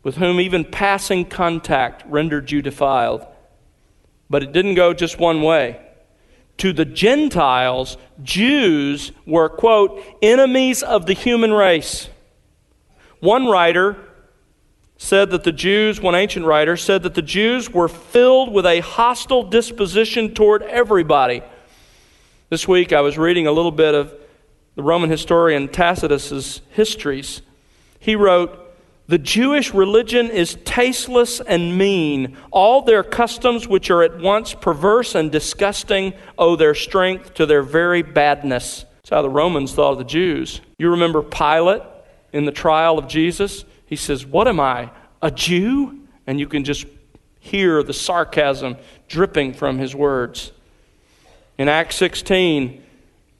with 0.02 0.16
whom 0.16 0.38
even 0.38 0.64
passing 0.64 1.25
contact 1.25 2.04
rendered 2.06 2.52
you 2.52 2.62
defiled. 2.62 3.26
But 4.30 4.42
it 4.42 4.52
didn't 4.52 4.75
go 4.75 4.95
just 4.95 5.18
one 5.18 5.42
way 5.42 5.80
to 6.59 6.73
the 6.73 6.85
Gentiles, 6.85 7.97
Jews 8.23 9.12
were, 9.26 9.49
quote, 9.49 10.02
enemies 10.23 10.83
of 10.83 11.06
the 11.06 11.12
human 11.12 11.52
race. 11.52 12.09
One 13.21 13.47
writer 13.47 13.97
said 14.97 15.30
that 15.30 15.45
the 15.45 15.52
Jews, 15.52 16.00
one 16.00 16.14
ancient 16.14 16.47
writer, 16.47 16.76
said 16.76 17.02
that 17.02 17.14
the 17.14 17.23
Jews 17.23 17.71
were 17.71 17.88
filled 17.88 18.52
with 18.52 18.64
a 18.64 18.80
hostile 18.80 19.42
disposition 19.42 20.33
toward 20.33 20.62
everybody. 20.62 21.42
This 22.49 22.66
week 22.66 22.92
I 22.92 23.02
was 23.02 23.18
reading 23.18 23.47
a 23.47 23.52
little 23.52 23.73
bit 23.73 23.95
of 23.95 24.14
the 24.76 24.83
Roman 24.83 25.11
historian 25.11 25.68
Tacitus's 25.68 26.61
histories. 26.71 27.42
He 27.99 28.14
wrote, 28.14 28.62
the 29.09 29.18
Jewish 29.18 29.73
religion 29.73 30.30
is 30.30 30.59
tasteless 30.64 31.40
and 31.40 31.78
mean. 31.78 32.37
All 32.50 32.83
their 32.83 33.04
customs, 33.04 33.68
which 33.68 33.88
are 33.90 34.02
at 34.02 34.18
once 34.18 34.52
perverse 34.52 35.14
and 35.14 35.30
disgusting, 35.30 36.12
owe 36.37 36.56
their 36.56 36.75
strength 36.75 37.35
to 37.35 37.47
their 37.47 37.62
very 37.62 38.02
badness. 38.02 38.85
That's 38.97 39.11
how 39.11 39.23
the 39.23 39.30
Romans 39.30 39.73
thought 39.73 39.92
of 39.92 39.99
the 39.99 40.04
Jews. 40.04 40.61
You 40.78 40.90
remember 40.90 41.23
Pilate 41.23 41.83
in 42.33 42.47
the 42.47 42.52
trial 42.52 42.99
of 42.99 43.06
Jesus? 43.06 43.64
He 43.87 43.95
says, 43.95 44.26
What 44.26 44.49
am 44.49 44.59
I, 44.59 44.90
a 45.23 45.30
Jew? 45.30 46.00
And 46.26 46.40
you 46.40 46.49
can 46.49 46.64
just 46.64 46.87
hear 47.38 47.85
the 47.85 47.95
sarcasm 47.95 48.76
dripping 49.06 49.54
from 49.54 49.78
his 49.78 49.95
words. 49.95 50.50
In 51.59 51.68
Acts 51.68 51.95
16, 51.97 52.83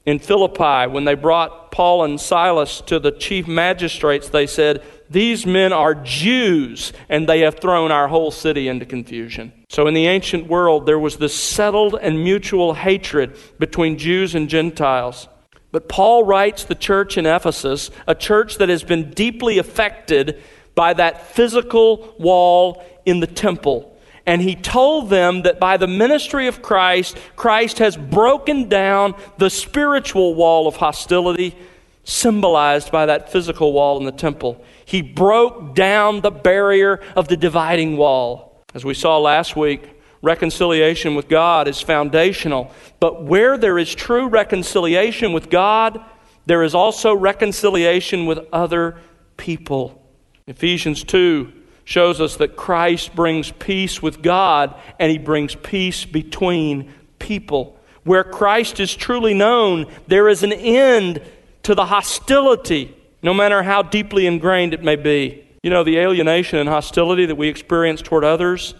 in 0.07 0.19
Philippi, 0.19 0.89
when 0.89 1.03
they 1.03 1.15
brought 1.15 1.69
Paul 1.69 2.05
and 2.05 2.19
Silas 2.19 2.79
to 2.87 2.97
the 2.97 3.11
chief 3.11 3.45
magistrates, 3.45 4.29
they 4.29 4.47
said, 4.47 4.81
these 5.09 5.45
men 5.45 5.73
are 5.73 5.95
Jews, 5.95 6.93
and 7.09 7.27
they 7.27 7.41
have 7.41 7.59
thrown 7.59 7.91
our 7.91 8.07
whole 8.07 8.31
city 8.31 8.69
into 8.69 8.85
confusion. 8.85 9.51
So, 9.69 9.85
in 9.85 9.93
the 9.93 10.07
ancient 10.07 10.47
world, 10.47 10.85
there 10.85 10.97
was 10.97 11.17
this 11.17 11.35
settled 11.35 11.95
and 12.01 12.23
mutual 12.23 12.73
hatred 12.73 13.37
between 13.59 13.97
Jews 13.97 14.33
and 14.33 14.49
Gentiles. 14.49 15.27
But 15.71 15.89
Paul 15.89 16.23
writes 16.23 16.63
the 16.63 16.75
church 16.75 17.17
in 17.17 17.25
Ephesus, 17.25 17.91
a 18.07 18.15
church 18.15 18.57
that 18.57 18.69
has 18.69 18.83
been 18.83 19.11
deeply 19.11 19.57
affected 19.57 20.41
by 20.73 20.93
that 20.93 21.27
physical 21.27 22.15
wall 22.17 22.83
in 23.05 23.19
the 23.19 23.27
temple. 23.27 23.96
And 24.27 24.41
he 24.41 24.55
told 24.55 25.09
them 25.09 25.43
that 25.43 25.57
by 25.57 25.77
the 25.77 25.87
ministry 25.87 26.47
of 26.47 26.61
Christ, 26.61 27.17
Christ 27.37 27.79
has 27.79 27.95
broken 27.95 28.67
down 28.67 29.15
the 29.37 29.49
spiritual 29.49 30.35
wall 30.35 30.67
of 30.67 30.75
hostility 30.75 31.55
symbolized 32.03 32.91
by 32.91 33.05
that 33.05 33.31
physical 33.31 33.71
wall 33.71 33.97
in 33.97 34.03
the 34.03 34.11
temple. 34.11 34.61
He 34.83 35.01
broke 35.01 35.75
down 35.75 36.19
the 36.21 36.31
barrier 36.31 36.99
of 37.15 37.29
the 37.29 37.37
dividing 37.37 37.95
wall. 37.95 38.65
As 38.73 38.83
we 38.83 38.93
saw 38.93 39.17
last 39.17 39.55
week, 39.55 39.97
reconciliation 40.21 41.15
with 41.15 41.29
God 41.29 41.69
is 41.69 41.79
foundational. 41.79 42.71
But 42.99 43.23
where 43.23 43.57
there 43.57 43.79
is 43.79 43.95
true 43.95 44.27
reconciliation 44.27 45.31
with 45.31 45.49
God, 45.49 46.03
there 46.45 46.63
is 46.63 46.75
also 46.75 47.15
reconciliation 47.15 48.25
with 48.25 48.39
other 48.51 48.99
people. 49.37 50.01
Ephesians 50.47 51.05
2 51.05 51.53
shows 51.87 52.19
us 52.19 52.35
that 52.35 52.57
Christ 52.57 53.15
brings 53.15 53.49
peace 53.49 54.01
with 54.01 54.21
God 54.21 54.75
and 54.99 55.09
he 55.09 55.17
brings 55.17 55.55
peace 55.55 56.03
between 56.03 56.93
people. 57.17 57.79
Where 58.03 58.25
Christ 58.25 58.81
is 58.81 58.93
truly 58.93 59.33
known, 59.33 59.85
there 60.05 60.27
is 60.27 60.43
an 60.43 60.51
end 60.51 61.21
to 61.63 61.75
the 61.75 61.85
hostility, 61.85 62.93
no 63.23 63.33
matter 63.33 63.63
how 63.63 63.83
deeply 63.83 64.27
ingrained 64.27 64.73
it 64.73 64.83
may 64.83 64.97
be. 64.97 65.47
You 65.63 65.69
know, 65.69 65.85
the 65.85 65.97
alienation 65.99 66.59
and 66.59 66.67
hostility 66.67 67.25
that 67.25 67.35
we 67.35 67.47
experience 67.47 68.01
toward 68.01 68.25
others 68.25 68.73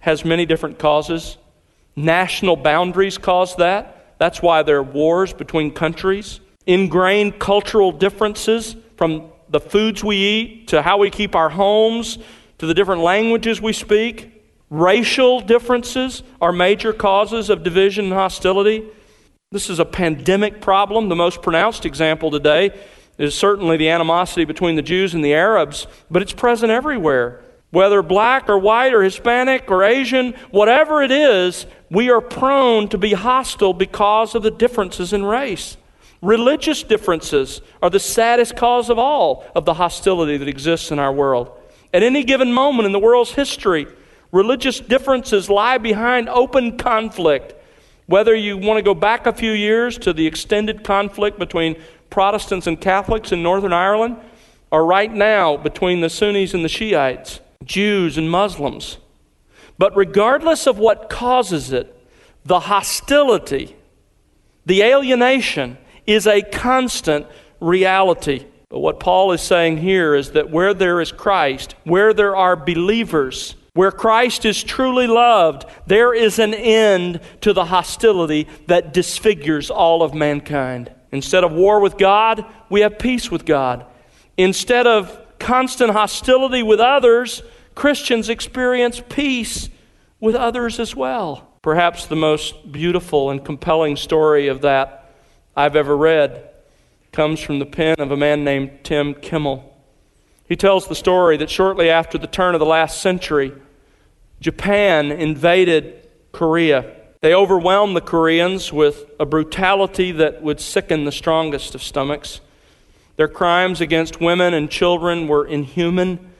has 0.00 0.24
many 0.24 0.44
different 0.44 0.80
causes. 0.80 1.38
National 1.94 2.56
boundaries 2.56 3.18
cause 3.18 3.54
that. 3.54 4.16
That's 4.18 4.42
why 4.42 4.64
there 4.64 4.78
are 4.78 4.82
wars 4.82 5.32
between 5.32 5.70
countries. 5.70 6.40
Ingrained 6.66 7.38
cultural 7.38 7.92
differences 7.92 8.74
from 8.96 9.30
the 9.48 9.60
foods 9.60 10.02
we 10.02 10.16
eat 10.16 10.68
to 10.68 10.82
how 10.82 10.98
we 10.98 11.08
keep 11.08 11.36
our 11.36 11.50
homes 11.50 12.18
to 12.58 12.66
the 12.66 12.74
different 12.74 13.02
languages 13.02 13.60
we 13.60 13.72
speak. 13.72 14.34
Racial 14.70 15.40
differences 15.40 16.22
are 16.40 16.52
major 16.52 16.92
causes 16.92 17.48
of 17.48 17.62
division 17.62 18.06
and 18.06 18.14
hostility. 18.14 18.86
This 19.50 19.70
is 19.70 19.78
a 19.78 19.84
pandemic 19.84 20.60
problem. 20.60 21.08
The 21.08 21.16
most 21.16 21.40
pronounced 21.40 21.86
example 21.86 22.30
today 22.30 22.78
is 23.16 23.34
certainly 23.34 23.76
the 23.76 23.88
animosity 23.88 24.44
between 24.44 24.76
the 24.76 24.82
Jews 24.82 25.14
and 25.14 25.24
the 25.24 25.34
Arabs, 25.34 25.86
but 26.10 26.20
it's 26.20 26.34
present 26.34 26.70
everywhere. 26.70 27.42
Whether 27.70 28.02
black 28.02 28.48
or 28.48 28.58
white 28.58 28.94
or 28.94 29.02
Hispanic 29.02 29.70
or 29.70 29.84
Asian, 29.84 30.32
whatever 30.50 31.02
it 31.02 31.10
is, 31.10 31.66
we 31.90 32.10
are 32.10 32.20
prone 32.20 32.88
to 32.88 32.98
be 32.98 33.12
hostile 33.12 33.74
because 33.74 34.34
of 34.34 34.42
the 34.42 34.50
differences 34.50 35.12
in 35.12 35.24
race. 35.24 35.76
Religious 36.22 36.82
differences 36.82 37.60
are 37.82 37.90
the 37.90 38.00
saddest 38.00 38.56
cause 38.56 38.90
of 38.90 38.98
all 38.98 39.44
of 39.54 39.64
the 39.64 39.74
hostility 39.74 40.36
that 40.36 40.48
exists 40.48 40.90
in 40.90 40.98
our 40.98 41.12
world. 41.12 41.57
At 41.92 42.02
any 42.02 42.24
given 42.24 42.52
moment 42.52 42.86
in 42.86 42.92
the 42.92 42.98
world's 42.98 43.32
history, 43.32 43.86
religious 44.32 44.80
differences 44.80 45.48
lie 45.48 45.78
behind 45.78 46.28
open 46.28 46.76
conflict 46.76 47.54
whether 48.08 48.34
you 48.34 48.56
want 48.56 48.78
to 48.78 48.82
go 48.82 48.94
back 48.94 49.26
a 49.26 49.32
few 49.34 49.52
years 49.52 49.98
to 49.98 50.14
the 50.14 50.26
extended 50.26 50.82
conflict 50.82 51.38
between 51.38 51.76
Protestants 52.08 52.66
and 52.66 52.80
Catholics 52.80 53.32
in 53.32 53.42
Northern 53.42 53.74
Ireland, 53.74 54.16
or 54.70 54.86
right 54.86 55.12
now 55.12 55.58
between 55.58 56.00
the 56.00 56.08
Sunnis 56.08 56.54
and 56.54 56.64
the 56.64 56.70
Shiites, 56.70 57.40
Jews 57.64 58.16
and 58.16 58.30
Muslims. 58.30 58.96
But 59.76 59.94
regardless 59.94 60.66
of 60.66 60.78
what 60.78 61.10
causes 61.10 61.70
it, 61.70 61.94
the 62.46 62.60
hostility, 62.60 63.76
the 64.64 64.82
alienation 64.82 65.76
is 66.06 66.26
a 66.26 66.40
constant 66.40 67.26
reality. 67.60 68.46
But 68.70 68.80
what 68.80 69.00
Paul 69.00 69.32
is 69.32 69.40
saying 69.40 69.78
here 69.78 70.14
is 70.14 70.32
that 70.32 70.50
where 70.50 70.74
there 70.74 71.00
is 71.00 71.10
Christ, 71.10 71.74
where 71.84 72.12
there 72.12 72.36
are 72.36 72.54
believers, 72.54 73.56
where 73.72 73.90
Christ 73.90 74.44
is 74.44 74.62
truly 74.62 75.06
loved, 75.06 75.64
there 75.86 76.12
is 76.12 76.38
an 76.38 76.52
end 76.52 77.20
to 77.40 77.52
the 77.52 77.66
hostility 77.66 78.46
that 78.66 78.92
disfigures 78.92 79.70
all 79.70 80.02
of 80.02 80.12
mankind. 80.12 80.92
Instead 81.12 81.44
of 81.44 81.52
war 81.52 81.80
with 81.80 81.96
God, 81.96 82.44
we 82.68 82.82
have 82.82 82.98
peace 82.98 83.30
with 83.30 83.46
God. 83.46 83.86
Instead 84.36 84.86
of 84.86 85.18
constant 85.38 85.92
hostility 85.92 86.62
with 86.62 86.80
others, 86.80 87.42
Christians 87.74 88.28
experience 88.28 89.02
peace 89.08 89.70
with 90.20 90.34
others 90.34 90.78
as 90.78 90.94
well. 90.94 91.48
Perhaps 91.62 92.06
the 92.06 92.16
most 92.16 92.70
beautiful 92.70 93.30
and 93.30 93.42
compelling 93.42 93.96
story 93.96 94.48
of 94.48 94.60
that 94.60 95.14
I've 95.56 95.76
ever 95.76 95.96
read 95.96 96.50
comes 97.18 97.40
from 97.40 97.58
the 97.58 97.66
pen 97.66 97.96
of 97.98 98.12
a 98.12 98.16
man 98.16 98.44
named 98.44 98.70
Tim 98.84 99.12
Kimmel. 99.12 99.76
He 100.48 100.54
tells 100.54 100.86
the 100.86 100.94
story 100.94 101.36
that 101.38 101.50
shortly 101.50 101.90
after 101.90 102.16
the 102.16 102.28
turn 102.28 102.54
of 102.54 102.60
the 102.60 102.64
last 102.64 103.00
century, 103.00 103.52
Japan 104.38 105.10
invaded 105.10 106.06
Korea. 106.30 106.94
They 107.20 107.34
overwhelmed 107.34 107.96
the 107.96 108.00
Koreans 108.00 108.72
with 108.72 109.04
a 109.18 109.26
brutality 109.26 110.12
that 110.12 110.42
would 110.44 110.60
sicken 110.60 111.06
the 111.06 111.10
strongest 111.10 111.74
of 111.74 111.82
stomachs. 111.82 112.40
Their 113.16 113.26
crimes 113.26 113.80
against 113.80 114.20
women 114.20 114.54
and 114.54 114.70
children 114.70 115.26
were 115.26 115.44
inhuman. 115.44 116.30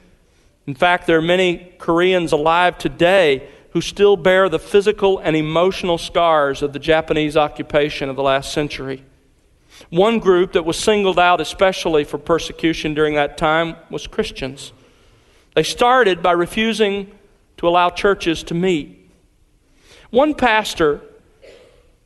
In 0.68 0.76
fact, 0.76 1.08
there 1.08 1.18
are 1.18 1.20
many 1.20 1.74
Koreans 1.78 2.30
alive 2.30 2.78
today 2.78 3.48
who 3.72 3.80
still 3.80 4.16
bear 4.16 4.48
the 4.48 4.60
physical 4.60 5.18
and 5.18 5.34
emotional 5.34 5.98
scars 5.98 6.62
of 6.62 6.72
the 6.72 6.78
Japanese 6.78 7.36
occupation 7.36 8.08
of 8.08 8.14
the 8.14 8.22
last 8.22 8.52
century. 8.52 9.02
One 9.90 10.18
group 10.18 10.52
that 10.52 10.64
was 10.64 10.78
singled 10.78 11.18
out 11.18 11.40
especially 11.40 12.04
for 12.04 12.18
persecution 12.18 12.94
during 12.94 13.14
that 13.14 13.38
time 13.38 13.76
was 13.90 14.06
Christians. 14.06 14.72
They 15.54 15.62
started 15.62 16.22
by 16.22 16.32
refusing 16.32 17.12
to 17.56 17.68
allow 17.68 17.90
churches 17.90 18.42
to 18.44 18.54
meet. 18.54 19.10
One 20.10 20.34
pastor 20.34 21.00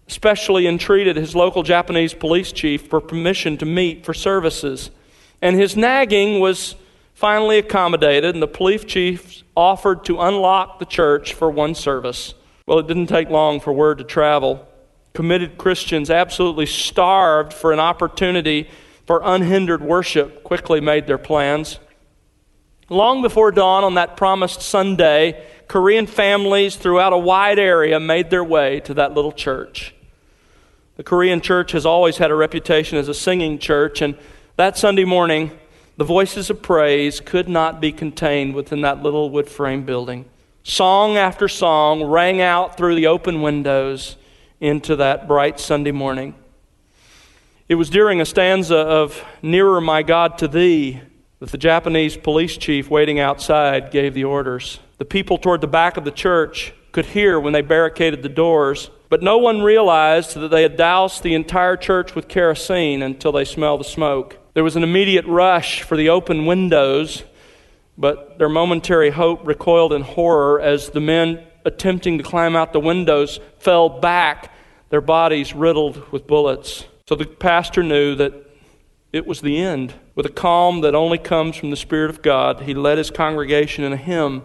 especially 0.09 0.67
entreated 0.67 1.17
his 1.17 1.35
local 1.35 1.63
Japanese 1.63 2.13
police 2.13 2.53
chief 2.53 2.87
for 2.89 3.01
permission 3.01 3.57
to 3.57 3.65
meet 3.65 4.05
for 4.05 4.13
services, 4.13 4.91
and 5.41 5.57
his 5.57 5.77
nagging 5.77 6.39
was 6.39 6.75
finally 7.15 7.59
accommodated, 7.59 8.35
and 8.35 8.43
the 8.43 8.49
police 8.49 8.85
chief 8.85 9.43
offered 9.57 10.05
to 10.05 10.21
unlock 10.21 10.79
the 10.79 10.85
church 10.85 11.35
for 11.35 11.51
one 11.51 11.75
service. 11.75 12.35
Well, 12.67 12.79
it 12.79 12.87
didn't 12.87 13.07
take 13.07 13.31
long 13.31 13.61
for 13.61 13.73
word 13.73 13.99
to 13.99 14.05
travel. 14.05 14.69
Committed 15.13 15.59
Christians, 15.59 16.11
absolutely 16.11 16.67
starved 16.67 17.53
for 17.53 17.73
an 17.73 17.81
opportunity 17.81 18.69
for 19.07 19.21
unhindered 19.25 19.83
worship, 19.83 20.43
quickly 20.43 20.81
made 20.81 21.07
their 21.07 21.19
plans. 21.19 21.79
Long 22.89 23.23
before 23.23 23.53
dawn 23.53 23.85
on 23.85 23.95
that 23.95 24.17
promised 24.17 24.63
Sunday, 24.63 25.47
Korean 25.69 26.07
families 26.07 26.77
throughout 26.77 27.13
a 27.13 27.19
wide 27.19 27.59
area 27.59 27.99
made 28.01 28.31
their 28.31 28.45
way 28.45 28.81
to 28.81 28.95
that 28.95 29.15
little 29.15 29.33
church. 29.33 29.95
The 30.97 31.03
Korean 31.03 31.41
church 31.41 31.73
has 31.73 31.87
always 31.87 32.19
had 32.19 32.31
a 32.31 32.35
reputation 32.35 32.99
as 32.99 33.09
a 33.09 33.15
singing 33.15 33.59
church, 33.59 34.03
and 34.03 34.17
that 34.57 34.77
Sunday 34.77 35.05
morning, 35.05 35.59
the 35.97 36.05
voices 36.05 36.51
of 36.51 36.63
praise 36.63 37.21
could 37.21 37.49
not 37.49 37.81
be 37.81 37.93
contained 37.93 38.55
within 38.55 38.83
that 38.83 39.03
little 39.03 39.31
wood 39.31 39.49
frame 39.49 39.85
building. 39.85 40.27
Song 40.63 41.17
after 41.17 41.49
song 41.49 42.05
rang 42.05 42.41
out 42.41 42.77
through 42.77 42.95
the 42.95 43.07
open 43.07 43.43
windows 43.43 44.17
into 44.63 44.95
that 44.97 45.27
bright 45.27 45.59
Sunday 45.59 45.91
morning. 45.91 46.35
It 47.69 47.75
was 47.75 47.91
during 47.91 48.21
a 48.21 48.25
stanza 48.25 48.77
of 48.77 49.25
Nearer, 49.43 49.81
My 49.81 50.03
God, 50.03 50.39
to 50.39 50.47
Thee 50.47 51.01
that 51.41 51.51
the 51.51 51.59
Japanese 51.59 52.17
police 52.17 52.57
chief 52.57 52.89
waiting 52.89 53.19
outside 53.19 53.91
gave 53.91 54.15
the 54.15 54.23
orders. 54.23 54.79
The 54.99 55.05
people 55.05 55.37
toward 55.37 55.61
the 55.61 55.67
back 55.67 55.97
of 55.97 56.05
the 56.05 56.13
church 56.13 56.73
could 56.93 57.07
hear 57.07 57.41
when 57.41 57.53
they 57.53 57.61
barricaded 57.61 58.23
the 58.23 58.29
doors, 58.29 58.91
but 59.09 59.21
no 59.21 59.37
one 59.37 59.63
realized 59.63 60.37
that 60.37 60.49
they 60.49 60.63
had 60.63 60.77
doused 60.77 61.25
the 61.25 61.35
entire 61.35 61.77
church 61.77 62.15
with 62.15 62.29
kerosene 62.29 63.03
until 63.03 63.33
they 63.33 63.45
smelled 63.45 63.81
the 63.81 63.85
smoke. 63.85 64.39
There 64.55 64.65
was 64.65 64.77
an 64.77 64.85
immediate 64.85 65.27
rush 65.27 65.83
for 65.83 65.97
the 65.97 66.09
open 66.09 66.47
windows 66.47 67.25
but 67.99 68.39
their 68.39 68.49
momentary 68.49 69.11
hope 69.11 69.47
recoiled 69.47 69.93
in 69.93 70.03
horror 70.03 70.61
as 70.61 70.91
the 70.91 71.01
men 71.01 71.45
attempting 71.65 72.19
to 72.19 72.25
climb 72.25 72.57
out 72.57 72.73
the 72.73 72.81
windows 72.81 73.39
fell 73.59 73.89
back, 73.89 74.52
their 74.93 75.01
bodies 75.01 75.55
riddled 75.55 76.13
with 76.13 76.27
bullets. 76.27 76.85
So 77.09 77.15
the 77.15 77.25
pastor 77.25 77.83
knew 77.83 78.15
that 78.17 78.35
it 79.11 79.27
was 79.27 79.41
the 79.41 79.59
end. 79.59 79.95
With 80.15 80.27
a 80.27 80.29
calm 80.29 80.83
that 80.83 80.95
only 80.95 81.17
comes 81.17 81.57
from 81.57 81.71
the 81.71 81.77
Spirit 81.77 82.11
of 82.11 82.21
God, 82.21 82.61
he 82.61 82.75
led 82.75 82.99
his 82.99 83.11
congregation 83.11 83.85
in 83.85 83.95
a 83.95 83.97
hymn. 83.97 84.43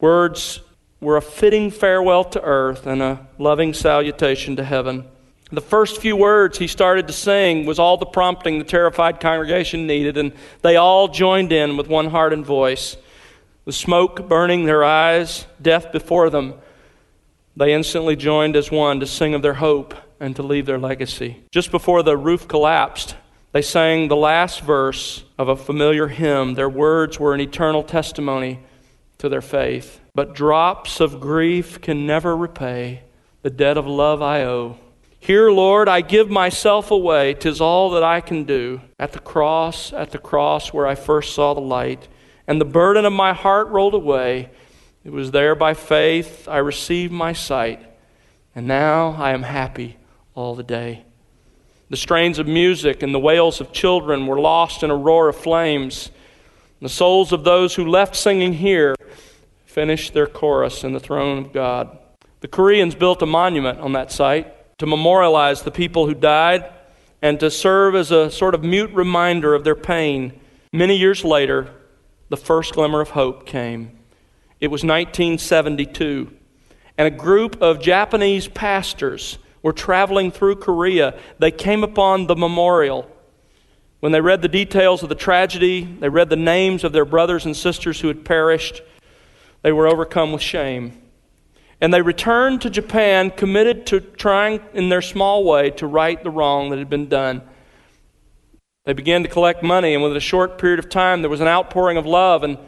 Words 0.00 0.60
were 0.98 1.18
a 1.18 1.22
fitting 1.22 1.70
farewell 1.70 2.24
to 2.24 2.42
earth 2.42 2.86
and 2.86 3.02
a 3.02 3.26
loving 3.36 3.74
salutation 3.74 4.56
to 4.56 4.64
heaven. 4.64 5.04
The 5.52 5.60
first 5.60 6.00
few 6.00 6.16
words 6.16 6.56
he 6.56 6.66
started 6.66 7.06
to 7.08 7.12
sing 7.12 7.66
was 7.66 7.78
all 7.78 7.98
the 7.98 8.06
prompting 8.06 8.58
the 8.58 8.64
terrified 8.64 9.20
congregation 9.20 9.86
needed, 9.86 10.16
and 10.16 10.32
they 10.62 10.76
all 10.76 11.06
joined 11.06 11.52
in 11.52 11.76
with 11.76 11.86
one 11.86 12.08
heart 12.08 12.32
and 12.32 12.46
voice. 12.46 12.96
The 13.66 13.72
smoke 13.72 14.26
burning 14.26 14.64
their 14.64 14.82
eyes, 14.82 15.44
death 15.60 15.92
before 15.92 16.30
them, 16.30 16.54
they 17.56 17.72
instantly 17.72 18.16
joined 18.16 18.56
as 18.56 18.70
one 18.70 19.00
to 19.00 19.06
sing 19.06 19.34
of 19.34 19.42
their 19.42 19.54
hope 19.54 19.94
and 20.18 20.36
to 20.36 20.42
leave 20.42 20.66
their 20.66 20.78
legacy. 20.78 21.44
Just 21.50 21.70
before 21.70 22.02
the 22.02 22.16
roof 22.16 22.46
collapsed, 22.46 23.16
they 23.52 23.62
sang 23.62 24.08
the 24.08 24.16
last 24.16 24.60
verse 24.60 25.24
of 25.36 25.48
a 25.48 25.56
familiar 25.56 26.08
hymn. 26.08 26.54
Their 26.54 26.68
words 26.68 27.18
were 27.18 27.34
an 27.34 27.40
eternal 27.40 27.82
testimony 27.82 28.60
to 29.18 29.28
their 29.28 29.42
faith. 29.42 30.00
But 30.14 30.34
drops 30.34 31.00
of 31.00 31.20
grief 31.20 31.80
can 31.80 32.06
never 32.06 32.36
repay 32.36 33.02
the 33.42 33.50
debt 33.50 33.76
of 33.76 33.86
love 33.86 34.22
I 34.22 34.44
owe. 34.44 34.78
Here, 35.18 35.50
Lord, 35.50 35.88
I 35.88 36.00
give 36.00 36.30
myself 36.30 36.90
away. 36.90 37.34
Tis 37.34 37.60
all 37.60 37.90
that 37.90 38.02
I 38.02 38.20
can 38.20 38.44
do. 38.44 38.80
At 38.98 39.12
the 39.12 39.18
cross, 39.18 39.92
at 39.92 40.12
the 40.12 40.18
cross 40.18 40.72
where 40.72 40.86
I 40.86 40.94
first 40.94 41.34
saw 41.34 41.52
the 41.52 41.60
light, 41.60 42.08
and 42.46 42.60
the 42.60 42.64
burden 42.64 43.04
of 43.04 43.12
my 43.12 43.32
heart 43.32 43.68
rolled 43.68 43.94
away. 43.94 44.50
It 45.02 45.12
was 45.12 45.30
there 45.30 45.54
by 45.54 45.74
faith 45.74 46.46
I 46.46 46.58
received 46.58 47.12
my 47.12 47.32
sight, 47.32 47.80
and 48.54 48.66
now 48.66 49.16
I 49.18 49.32
am 49.32 49.42
happy 49.42 49.96
all 50.34 50.54
the 50.54 50.62
day. 50.62 51.04
The 51.88 51.96
strains 51.96 52.38
of 52.38 52.46
music 52.46 53.02
and 53.02 53.14
the 53.14 53.18
wails 53.18 53.60
of 53.60 53.72
children 53.72 54.26
were 54.26 54.38
lost 54.38 54.82
in 54.82 54.90
a 54.90 54.96
roar 54.96 55.28
of 55.28 55.36
flames. 55.36 56.10
The 56.82 56.88
souls 56.88 57.32
of 57.32 57.44
those 57.44 57.74
who 57.74 57.86
left 57.86 58.14
singing 58.14 58.52
here 58.52 58.94
finished 59.64 60.12
their 60.12 60.26
chorus 60.26 60.84
in 60.84 60.92
the 60.92 61.00
throne 61.00 61.38
of 61.38 61.52
God. 61.52 61.98
The 62.40 62.48
Koreans 62.48 62.94
built 62.94 63.22
a 63.22 63.26
monument 63.26 63.80
on 63.80 63.92
that 63.92 64.12
site 64.12 64.78
to 64.78 64.86
memorialize 64.86 65.62
the 65.62 65.70
people 65.70 66.06
who 66.06 66.14
died 66.14 66.70
and 67.22 67.40
to 67.40 67.50
serve 67.50 67.94
as 67.94 68.10
a 68.10 68.30
sort 68.30 68.54
of 68.54 68.62
mute 68.62 68.92
reminder 68.92 69.54
of 69.54 69.64
their 69.64 69.74
pain. 69.74 70.38
Many 70.72 70.96
years 70.96 71.24
later, 71.24 71.70
the 72.28 72.36
first 72.36 72.74
glimmer 72.74 73.00
of 73.00 73.10
hope 73.10 73.46
came. 73.46 73.99
It 74.60 74.70
was 74.70 74.84
1972, 74.84 76.30
and 76.98 77.08
a 77.08 77.10
group 77.10 77.62
of 77.62 77.80
Japanese 77.80 78.46
pastors 78.46 79.38
were 79.62 79.72
traveling 79.72 80.30
through 80.30 80.56
Korea. 80.56 81.18
They 81.38 81.50
came 81.50 81.82
upon 81.82 82.26
the 82.26 82.36
memorial. 82.36 83.10
When 84.00 84.12
they 84.12 84.20
read 84.20 84.42
the 84.42 84.48
details 84.48 85.02
of 85.02 85.08
the 85.08 85.14
tragedy, 85.14 85.84
they 85.84 86.10
read 86.10 86.28
the 86.28 86.36
names 86.36 86.84
of 86.84 86.92
their 86.92 87.06
brothers 87.06 87.46
and 87.46 87.56
sisters 87.56 88.00
who 88.00 88.08
had 88.08 88.24
perished, 88.24 88.82
they 89.62 89.72
were 89.72 89.86
overcome 89.86 90.32
with 90.32 90.42
shame. 90.42 91.00
And 91.80 91.92
they 91.92 92.02
returned 92.02 92.60
to 92.62 92.70
Japan 92.70 93.30
committed 93.30 93.86
to 93.86 94.00
trying 94.00 94.60
in 94.74 94.90
their 94.90 95.02
small 95.02 95.44
way 95.44 95.70
to 95.72 95.86
right 95.86 96.22
the 96.22 96.30
wrong 96.30 96.68
that 96.68 96.78
had 96.78 96.90
been 96.90 97.08
done. 97.08 97.40
They 98.84 98.92
began 98.92 99.22
to 99.22 99.28
collect 99.28 99.62
money, 99.62 99.94
and 99.94 100.02
within 100.02 100.16
a 100.16 100.20
short 100.20 100.58
period 100.58 100.78
of 100.78 100.90
time, 100.90 101.22
there 101.22 101.30
was 101.30 101.40
an 101.40 101.48
outpouring 101.48 101.96
of 101.96 102.04
love, 102.04 102.42
and 102.42 102.58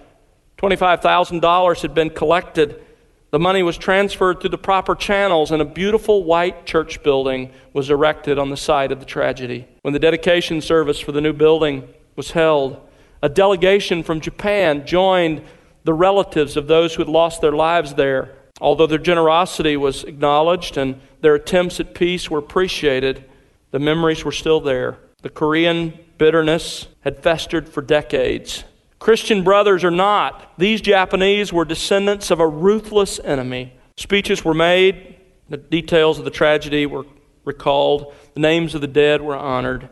$25,000 0.63 1.83
had 1.83 1.95
been 1.95 2.11
collected. 2.11 2.83
The 3.31 3.39
money 3.39 3.63
was 3.63 3.77
transferred 3.77 4.41
through 4.41 4.51
the 4.51 4.59
proper 4.59 4.95
channels, 4.95 5.51
and 5.51 5.61
a 5.61 5.65
beautiful 5.67 6.25
white 6.25 6.67
church 6.67 7.03
building 7.03 7.51
was 7.73 7.91
erected 7.91 8.39
on 8.39 8.51
the 8.51 8.57
site 8.57 8.93
of 8.93 9.01
the 9.01 9.07
tragedy. 9.07 9.67
When 9.83 9.95
the 9.95 9.99
dedication 9.99 10.61
service 10.61 11.01
for 11.01 11.13
the 11.13 11.21
new 11.21 11.33
building 11.33 11.89
was 12.15 12.33
held, 12.33 12.81
a 13.23 13.29
delegation 13.29 14.03
from 14.03 14.21
Japan 14.21 14.87
joined 14.87 15.43
the 15.85 15.95
relatives 15.95 16.57
of 16.57 16.69
those 16.69 16.95
who 16.95 17.03
had 17.03 17.09
lost 17.09 17.41
their 17.41 17.53
lives 17.53 17.95
there 17.95 18.37
Although 18.63 18.87
their 18.87 18.99
generosity 18.99 19.77
was 19.77 20.05
acknowledged 20.05 20.77
and 20.77 21.01
their 21.21 21.35
attempts 21.35 21.81
at 21.81 21.95
peace 21.95 22.31
were 22.31 22.39
appreciated, 22.39 23.25
the 23.73 23.81
memories 23.81 24.25
were 24.25 24.31
still 24.31 24.61
there. 24.61 24.99
The 25.23 25.31
Korean 25.31 25.99
bitterness 26.17 26.87
had 27.01 27.21
festered 27.21 27.69
for 27.69 27.83
decades. 27.83 28.63
Christian 29.03 29.43
brothers 29.43 29.83
or 29.83 29.91
not, 29.91 30.57
these 30.59 30.81
Japanese 30.81 31.53
were 31.53 31.65
descendants 31.65 32.31
of 32.31 32.39
a 32.39 32.47
ruthless 32.47 33.19
enemy. 33.19 33.73
Speeches 33.97 34.45
were 34.45 34.55
made, 34.55 35.17
the 35.49 35.57
details 35.57 36.21
of 36.21 36.25
the 36.25 36.31
tragedy 36.31 36.87
were 36.87 37.05
recalled, 37.45 38.15
the 38.35 38.41
names 38.41 38.77
of 38.77 38.81
the 38.81 38.87
dead 38.87 39.21
were 39.21 39.37
honored. 39.37 39.89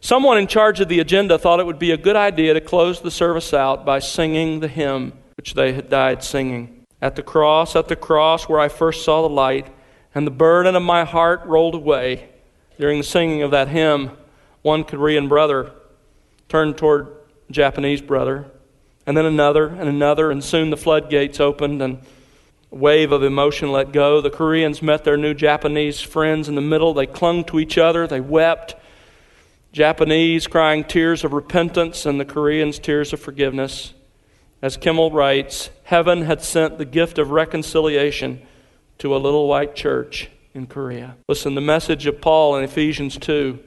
Someone 0.00 0.38
in 0.38 0.46
charge 0.46 0.78
of 0.78 0.88
the 0.88 1.00
agenda 1.00 1.36
thought 1.36 1.58
it 1.58 1.66
would 1.66 1.80
be 1.80 1.90
a 1.90 1.96
good 1.96 2.14
idea 2.14 2.54
to 2.54 2.60
close 2.60 3.00
the 3.00 3.10
service 3.10 3.52
out 3.52 3.84
by 3.84 3.98
singing 3.98 4.60
the 4.60 4.68
hymn 4.68 5.14
which 5.36 5.54
they 5.54 5.72
had 5.72 5.90
died 5.90 6.22
singing. 6.22 6.84
At 7.02 7.16
the 7.16 7.24
cross, 7.24 7.74
at 7.74 7.88
the 7.88 7.96
cross 7.96 8.48
where 8.48 8.60
I 8.60 8.68
first 8.68 9.04
saw 9.04 9.22
the 9.22 9.34
light, 9.34 9.66
and 10.14 10.24
the 10.24 10.30
burden 10.30 10.76
of 10.76 10.82
my 10.84 11.02
heart 11.02 11.44
rolled 11.44 11.74
away. 11.74 12.28
During 12.78 12.98
the 12.98 13.04
singing 13.04 13.42
of 13.42 13.50
that 13.50 13.66
hymn, 13.66 14.12
one 14.62 14.84
Korean 14.84 15.26
brother 15.26 15.72
turned 16.48 16.78
toward 16.78 17.23
Japanese 17.54 18.02
brother, 18.02 18.50
and 19.06 19.16
then 19.16 19.24
another 19.24 19.68
and 19.68 19.88
another, 19.88 20.30
and 20.30 20.42
soon 20.42 20.70
the 20.70 20.76
floodgates 20.76 21.40
opened 21.40 21.80
and 21.80 22.00
a 22.72 22.74
wave 22.74 23.12
of 23.12 23.22
emotion 23.22 23.70
let 23.70 23.92
go. 23.92 24.20
The 24.20 24.30
Koreans 24.30 24.82
met 24.82 25.04
their 25.04 25.16
new 25.16 25.32
Japanese 25.32 26.00
friends 26.00 26.48
in 26.48 26.56
the 26.56 26.60
middle. 26.60 26.92
They 26.92 27.06
clung 27.06 27.44
to 27.44 27.60
each 27.60 27.78
other, 27.78 28.06
they 28.06 28.20
wept. 28.20 28.74
Japanese 29.72 30.46
crying 30.46 30.84
tears 30.84 31.24
of 31.24 31.32
repentance, 31.32 32.06
and 32.06 32.20
the 32.20 32.24
Koreans 32.24 32.78
tears 32.78 33.12
of 33.12 33.20
forgiveness. 33.20 33.94
As 34.60 34.76
Kimmel 34.76 35.10
writes, 35.10 35.70
heaven 35.84 36.22
had 36.22 36.42
sent 36.42 36.78
the 36.78 36.84
gift 36.84 37.18
of 37.18 37.30
reconciliation 37.30 38.40
to 38.98 39.14
a 39.14 39.18
little 39.18 39.48
white 39.48 39.74
church 39.74 40.30
in 40.54 40.66
Korea. 40.66 41.16
Listen, 41.28 41.54
the 41.54 41.60
message 41.60 42.06
of 42.06 42.20
Paul 42.20 42.56
in 42.56 42.64
Ephesians 42.64 43.18
2 43.18 43.58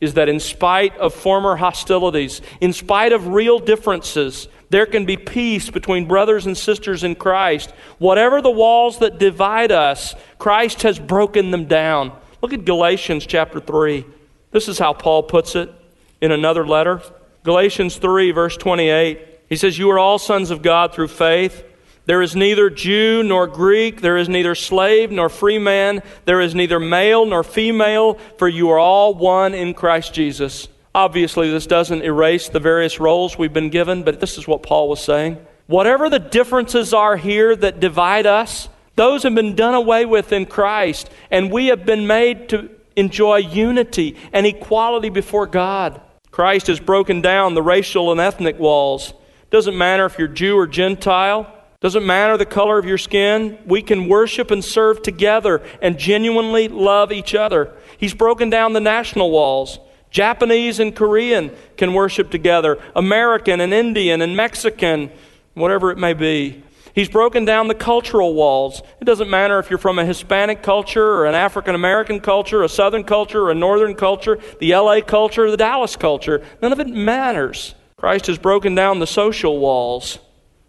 is 0.00 0.14
that 0.14 0.28
in 0.28 0.40
spite 0.40 0.96
of 0.98 1.14
former 1.14 1.56
hostilities, 1.56 2.42
in 2.60 2.72
spite 2.72 3.12
of 3.12 3.28
real 3.28 3.58
differences, 3.58 4.48
there 4.68 4.86
can 4.86 5.06
be 5.06 5.16
peace 5.16 5.70
between 5.70 6.06
brothers 6.06 6.46
and 6.46 6.56
sisters 6.56 7.04
in 7.04 7.14
Christ. 7.14 7.70
Whatever 7.98 8.42
the 8.42 8.50
walls 8.50 8.98
that 8.98 9.18
divide 9.18 9.72
us, 9.72 10.14
Christ 10.38 10.82
has 10.82 10.98
broken 10.98 11.50
them 11.50 11.66
down. 11.66 12.12
Look 12.42 12.52
at 12.52 12.64
Galatians 12.64 13.26
chapter 13.26 13.60
3. 13.60 14.04
This 14.50 14.68
is 14.68 14.78
how 14.78 14.92
Paul 14.92 15.22
puts 15.22 15.54
it 15.54 15.72
in 16.20 16.32
another 16.32 16.66
letter. 16.66 17.02
Galatians 17.44 17.96
3, 17.96 18.32
verse 18.32 18.56
28. 18.56 19.20
He 19.48 19.56
says, 19.56 19.78
You 19.78 19.90
are 19.90 19.98
all 19.98 20.18
sons 20.18 20.50
of 20.50 20.62
God 20.62 20.92
through 20.92 21.08
faith. 21.08 21.64
There 22.06 22.22
is 22.22 22.34
neither 22.34 22.70
Jew 22.70 23.22
nor 23.22 23.46
Greek, 23.46 24.00
there 24.00 24.16
is 24.16 24.28
neither 24.28 24.54
slave 24.54 25.10
nor 25.10 25.28
free 25.28 25.58
man, 25.58 26.02
there 26.24 26.40
is 26.40 26.54
neither 26.54 26.80
male 26.80 27.26
nor 27.26 27.44
female, 27.44 28.14
for 28.38 28.48
you 28.48 28.70
are 28.70 28.78
all 28.78 29.12
one 29.14 29.54
in 29.54 29.74
Christ 29.74 30.14
Jesus. 30.14 30.68
Obviously, 30.94 31.50
this 31.50 31.66
doesn't 31.66 32.02
erase 32.02 32.48
the 32.48 32.60
various 32.60 32.98
roles 32.98 33.36
we've 33.36 33.52
been 33.52 33.70
given, 33.70 34.02
but 34.02 34.20
this 34.20 34.38
is 34.38 34.48
what 34.48 34.62
Paul 34.62 34.88
was 34.88 35.02
saying. 35.02 35.36
Whatever 35.66 36.08
the 36.08 36.20
differences 36.20 36.94
are 36.94 37.16
here 37.16 37.54
that 37.56 37.80
divide 37.80 38.24
us, 38.24 38.68
Those 38.96 39.22
have 39.24 39.34
been 39.34 39.54
done 39.54 39.74
away 39.74 40.06
with 40.06 40.32
in 40.32 40.46
Christ, 40.46 41.10
and 41.30 41.52
we 41.52 41.66
have 41.66 41.84
been 41.84 42.06
made 42.06 42.48
to 42.48 42.70
enjoy 42.96 43.36
unity 43.36 44.16
and 44.32 44.46
equality 44.46 45.10
before 45.10 45.46
God. 45.46 46.00
Christ 46.30 46.66
has 46.68 46.80
broken 46.80 47.20
down 47.20 47.54
the 47.54 47.62
racial 47.62 48.10
and 48.10 48.20
ethnic 48.20 48.58
walls. 48.58 49.12
Doesn't 49.50 49.76
matter 49.76 50.06
if 50.06 50.18
you're 50.18 50.28
Jew 50.28 50.56
or 50.56 50.66
Gentile, 50.66 51.52
doesn't 51.80 52.06
matter 52.06 52.36
the 52.36 52.46
color 52.46 52.78
of 52.78 52.84
your 52.84 52.98
skin. 52.98 53.58
We 53.66 53.82
can 53.82 54.08
worship 54.08 54.50
and 54.50 54.64
serve 54.64 55.02
together 55.02 55.62
and 55.82 55.98
genuinely 55.98 56.68
love 56.68 57.12
each 57.12 57.34
other. 57.34 57.72
He's 57.98 58.14
broken 58.14 58.50
down 58.50 58.72
the 58.72 58.80
national 58.80 59.30
walls. 59.30 59.78
Japanese 60.10 60.80
and 60.80 60.96
Korean 60.96 61.54
can 61.76 61.92
worship 61.92 62.30
together, 62.30 62.78
American 62.94 63.60
and 63.60 63.74
Indian 63.74 64.22
and 64.22 64.36
Mexican, 64.36 65.10
whatever 65.54 65.90
it 65.90 65.98
may 65.98 66.14
be. 66.14 66.62
He's 66.94 67.10
broken 67.10 67.44
down 67.44 67.68
the 67.68 67.74
cultural 67.74 68.32
walls. 68.32 68.80
It 69.02 69.04
doesn't 69.04 69.28
matter 69.28 69.58
if 69.58 69.68
you're 69.68 69.78
from 69.78 69.98
a 69.98 70.06
Hispanic 70.06 70.62
culture 70.62 71.04
or 71.04 71.26
an 71.26 71.34
African 71.34 71.74
American 71.74 72.20
culture, 72.20 72.62
a 72.62 72.70
Southern 72.70 73.04
culture, 73.04 73.42
or 73.42 73.50
a 73.50 73.54
Northern 73.54 73.94
culture, 73.94 74.38
the 74.60 74.74
LA 74.74 75.02
culture, 75.02 75.50
the 75.50 75.58
Dallas 75.58 75.94
culture. 75.94 76.42
None 76.62 76.72
of 76.72 76.80
it 76.80 76.88
matters. 76.88 77.74
Christ 77.98 78.28
has 78.28 78.38
broken 78.38 78.74
down 78.74 78.98
the 78.98 79.06
social 79.06 79.58
walls. 79.58 80.18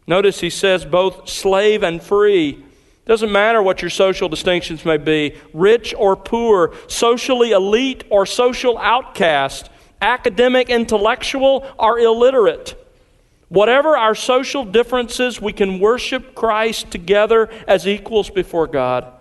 Notice 0.07 0.39
he 0.39 0.49
says 0.49 0.85
both 0.85 1.29
slave 1.29 1.83
and 1.83 2.01
free. 2.01 2.63
Doesn't 3.05 3.31
matter 3.31 3.61
what 3.61 3.81
your 3.81 3.89
social 3.89 4.29
distinctions 4.29 4.83
may 4.85 4.97
be 4.97 5.35
rich 5.53 5.93
or 5.97 6.15
poor, 6.15 6.73
socially 6.87 7.51
elite 7.51 8.05
or 8.09 8.25
social 8.25 8.77
outcast, 8.77 9.69
academic, 10.01 10.69
intellectual, 10.69 11.65
or 11.77 11.99
illiterate. 11.99 12.75
Whatever 13.49 13.95
our 13.95 14.15
social 14.15 14.65
differences, 14.65 15.41
we 15.41 15.53
can 15.53 15.79
worship 15.79 16.35
Christ 16.35 16.91
together 16.91 17.49
as 17.65 17.87
equals 17.87 18.29
before 18.29 18.67
God. 18.67 19.13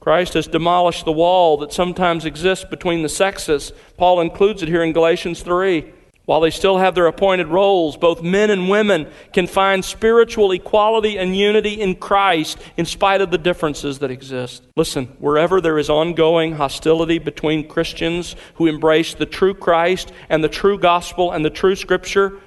Christ 0.00 0.34
has 0.34 0.46
demolished 0.46 1.04
the 1.04 1.12
wall 1.12 1.56
that 1.58 1.72
sometimes 1.72 2.26
exists 2.26 2.64
between 2.64 3.02
the 3.02 3.08
sexes. 3.08 3.72
Paul 3.96 4.20
includes 4.20 4.62
it 4.62 4.68
here 4.68 4.82
in 4.82 4.92
Galatians 4.92 5.42
3. 5.42 5.92
While 6.26 6.40
they 6.40 6.50
still 6.50 6.78
have 6.78 6.96
their 6.96 7.06
appointed 7.06 7.46
roles, 7.46 7.96
both 7.96 8.20
men 8.20 8.50
and 8.50 8.68
women 8.68 9.06
can 9.32 9.46
find 9.46 9.84
spiritual 9.84 10.50
equality 10.50 11.16
and 11.16 11.36
unity 11.36 11.80
in 11.80 11.94
Christ 11.94 12.58
in 12.76 12.84
spite 12.84 13.20
of 13.20 13.30
the 13.30 13.38
differences 13.38 14.00
that 14.00 14.10
exist. 14.10 14.64
Listen, 14.74 15.06
wherever 15.20 15.60
there 15.60 15.78
is 15.78 15.88
ongoing 15.88 16.56
hostility 16.56 17.20
between 17.20 17.68
Christians 17.68 18.34
who 18.56 18.66
embrace 18.66 19.14
the 19.14 19.24
true 19.24 19.54
Christ 19.54 20.12
and 20.28 20.42
the 20.42 20.48
true 20.48 20.76
gospel 20.78 21.30
and 21.30 21.44
the 21.44 21.50
true 21.50 21.76
scripture, 21.76 22.40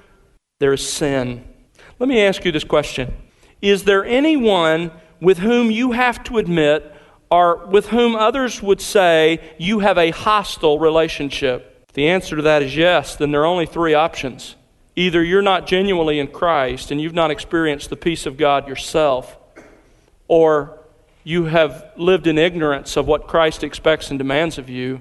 there 0.58 0.74
is 0.74 0.86
sin. 0.86 1.42
Let 1.98 2.08
me 2.10 2.20
ask 2.20 2.44
you 2.44 2.52
this 2.52 2.64
question 2.64 3.14
Is 3.62 3.84
there 3.84 4.04
anyone 4.04 4.90
with 5.22 5.38
whom 5.38 5.70
you 5.70 5.92
have 5.92 6.22
to 6.24 6.36
admit, 6.36 6.94
or 7.30 7.64
with 7.66 7.88
whom 7.88 8.14
others 8.14 8.62
would 8.62 8.82
say 8.82 9.40
you 9.58 9.78
have 9.78 9.96
a 9.96 10.10
hostile 10.10 10.78
relationship? 10.78 11.69
If 11.90 11.94
the 11.94 12.06
answer 12.06 12.36
to 12.36 12.42
that 12.42 12.62
is 12.62 12.76
yes, 12.76 13.16
then 13.16 13.32
there 13.32 13.40
are 13.42 13.46
only 13.46 13.66
three 13.66 13.94
options. 13.94 14.54
Either 14.94 15.24
you're 15.24 15.42
not 15.42 15.66
genuinely 15.66 16.20
in 16.20 16.28
Christ 16.28 16.92
and 16.92 17.00
you've 17.00 17.14
not 17.14 17.32
experienced 17.32 17.90
the 17.90 17.96
peace 17.96 18.26
of 18.26 18.36
God 18.36 18.68
yourself, 18.68 19.36
or 20.28 20.78
you 21.24 21.46
have 21.46 21.90
lived 21.96 22.28
in 22.28 22.38
ignorance 22.38 22.96
of 22.96 23.08
what 23.08 23.26
Christ 23.26 23.64
expects 23.64 24.08
and 24.08 24.20
demands 24.20 24.56
of 24.56 24.70
you, 24.70 25.00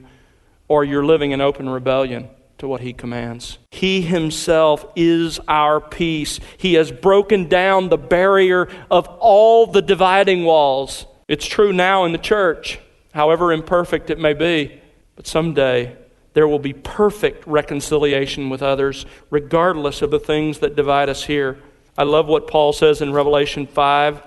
or 0.68 0.84
you're 0.84 1.06
living 1.06 1.30
in 1.30 1.42
open 1.42 1.70
rebellion 1.70 2.28
to 2.58 2.68
what 2.68 2.82
he 2.82 2.92
commands. 2.92 3.60
He 3.70 4.02
himself 4.02 4.84
is 4.96 5.40
our 5.48 5.80
peace. 5.80 6.40
He 6.58 6.74
has 6.74 6.92
broken 6.92 7.48
down 7.48 7.90
the 7.90 8.00
barrier 8.00 8.68
of 8.90 9.06
all 9.20 9.68
the 9.68 9.84
dividing 9.84 10.44
walls. 10.44 11.06
It's 11.28 11.46
true 11.46 11.72
now 11.72 12.06
in 12.06 12.14
the 12.14 12.18
church, 12.18 12.80
however 13.14 13.54
imperfect 13.54 14.10
it 14.10 14.18
may 14.18 14.34
be. 14.34 14.82
But 15.16 15.28
someday 15.28 15.96
there 16.34 16.48
will 16.48 16.60
be 16.60 16.74
perfect 16.74 17.46
reconciliation 17.48 18.50
with 18.50 18.62
others, 18.62 19.06
regardless 19.30 20.02
of 20.02 20.12
the 20.12 20.20
things 20.20 20.60
that 20.60 20.76
divide 20.76 21.10
us 21.10 21.26
here. 21.26 21.58
I 21.98 22.04
love 22.04 22.28
what 22.28 22.48
Paul 22.48 22.72
says 22.74 23.02
in 23.02 23.12
Revelation 23.12 23.68
5 23.68 24.24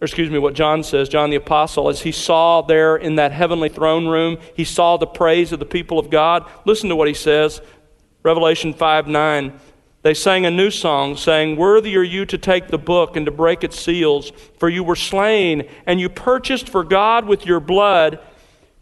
or 0.00 0.06
excuse 0.06 0.30
me, 0.30 0.38
what 0.38 0.54
John 0.54 0.82
says, 0.82 1.08
John 1.08 1.30
the 1.30 1.36
Apostle, 1.36 1.88
as 1.88 2.02
he 2.02 2.12
saw 2.12 2.60
there 2.60 2.96
in 2.96 3.14
that 3.16 3.32
heavenly 3.32 3.68
throne 3.68 4.06
room, 4.06 4.38
he 4.54 4.64
saw 4.64 4.96
the 4.96 5.06
praise 5.06 5.52
of 5.52 5.60
the 5.60 5.64
people 5.64 5.98
of 5.98 6.10
God. 6.10 6.46
Listen 6.66 6.88
to 6.90 6.96
what 6.96 7.08
he 7.08 7.14
says 7.14 7.62
Revelation 8.22 8.74
5 8.74 9.08
9. 9.08 9.60
They 10.02 10.12
sang 10.12 10.44
a 10.44 10.50
new 10.50 10.70
song, 10.70 11.16
saying, 11.16 11.56
Worthy 11.56 11.96
are 11.96 12.02
you 12.02 12.26
to 12.26 12.36
take 12.36 12.68
the 12.68 12.76
book 12.76 13.16
and 13.16 13.24
to 13.24 13.32
break 13.32 13.64
its 13.64 13.80
seals, 13.80 14.30
for 14.58 14.68
you 14.68 14.84
were 14.84 14.96
slain, 14.96 15.66
and 15.86 15.98
you 15.98 16.10
purchased 16.10 16.68
for 16.68 16.84
God 16.84 17.24
with 17.24 17.46
your 17.46 17.60
blood 17.60 18.20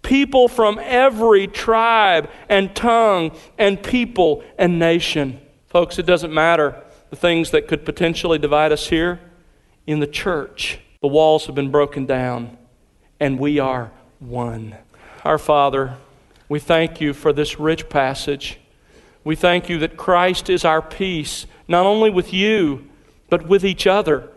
people 0.03 0.49
from 0.49 0.79
every 0.83 1.47
tribe 1.47 2.29
and 2.49 2.75
tongue 2.75 3.33
and 3.59 3.83
people 3.83 4.43
and 4.59 4.79
nation. 4.79 5.41
Folks, 5.69 5.99
it 5.99 6.07
doesn't 6.07 6.33
matter 6.33 6.83
the 7.11 7.17
things 7.17 7.51
that 7.51 7.69
could 7.69 7.85
potentially 7.85 8.39
divide 8.39 8.73
us 8.73 8.89
here. 8.89 9.21
In 9.87 10.01
the 10.01 10.07
church, 10.07 10.79
the 11.01 11.09
walls 11.09 11.47
have 11.47 11.55
been 11.55 11.71
broken 11.71 12.07
down, 12.07 12.57
and 13.19 13.39
we 13.39 13.59
are 13.59 13.91
one. 14.21 14.77
Our 15.25 15.39
Father, 15.39 15.97
we 16.49 16.59
thank 16.59 17.01
you 17.01 17.13
for 17.13 17.33
this 17.33 17.59
rich 17.59 17.89
passage. 17.89 18.59
We 19.25 19.37
thank 19.37 19.69
you 19.69 19.79
that 19.79 19.97
Christ 19.97 20.51
is 20.51 20.65
our 20.65 20.83
peace, 20.83 21.47
not 21.69 21.87
only 21.87 22.11
with 22.11 22.33
you, 22.33 22.89
but 23.31 23.47
with 23.47 23.65
each 23.65 23.87
other. 23.87 24.29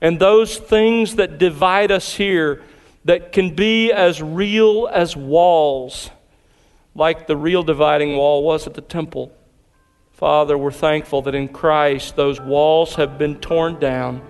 And 0.00 0.20
those 0.20 0.58
things 0.58 1.16
that 1.16 1.38
divide 1.38 1.90
us 1.90 2.14
here 2.14 2.62
that 3.04 3.32
can 3.32 3.54
be 3.54 3.92
as 3.92 4.22
real 4.22 4.88
as 4.92 5.16
walls, 5.16 6.10
like 6.94 7.26
the 7.26 7.36
real 7.36 7.62
dividing 7.62 8.16
wall 8.16 8.42
was 8.42 8.66
at 8.66 8.74
the 8.74 8.80
temple. 8.80 9.32
Father, 10.12 10.56
we're 10.56 10.70
thankful 10.70 11.22
that 11.22 11.34
in 11.34 11.48
Christ 11.48 12.16
those 12.16 12.40
walls 12.40 12.94
have 12.94 13.18
been 13.18 13.36
torn 13.40 13.78
down. 13.78 14.22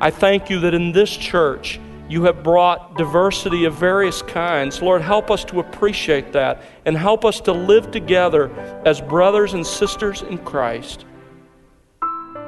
I 0.00 0.10
thank 0.10 0.48
you 0.48 0.60
that 0.60 0.74
in 0.74 0.92
this 0.92 1.14
church, 1.14 1.78
you 2.08 2.24
have 2.24 2.42
brought 2.42 2.96
diversity 2.96 3.66
of 3.66 3.74
various 3.74 4.22
kinds. 4.22 4.80
Lord, 4.80 5.02
help 5.02 5.30
us 5.30 5.44
to 5.44 5.60
appreciate 5.60 6.32
that 6.32 6.62
and 6.84 6.96
help 6.96 7.24
us 7.24 7.40
to 7.42 7.52
live 7.52 7.90
together 7.90 8.50
as 8.84 9.00
brothers 9.00 9.54
and 9.54 9.66
sisters 9.66 10.22
in 10.22 10.38
Christ 10.38 11.04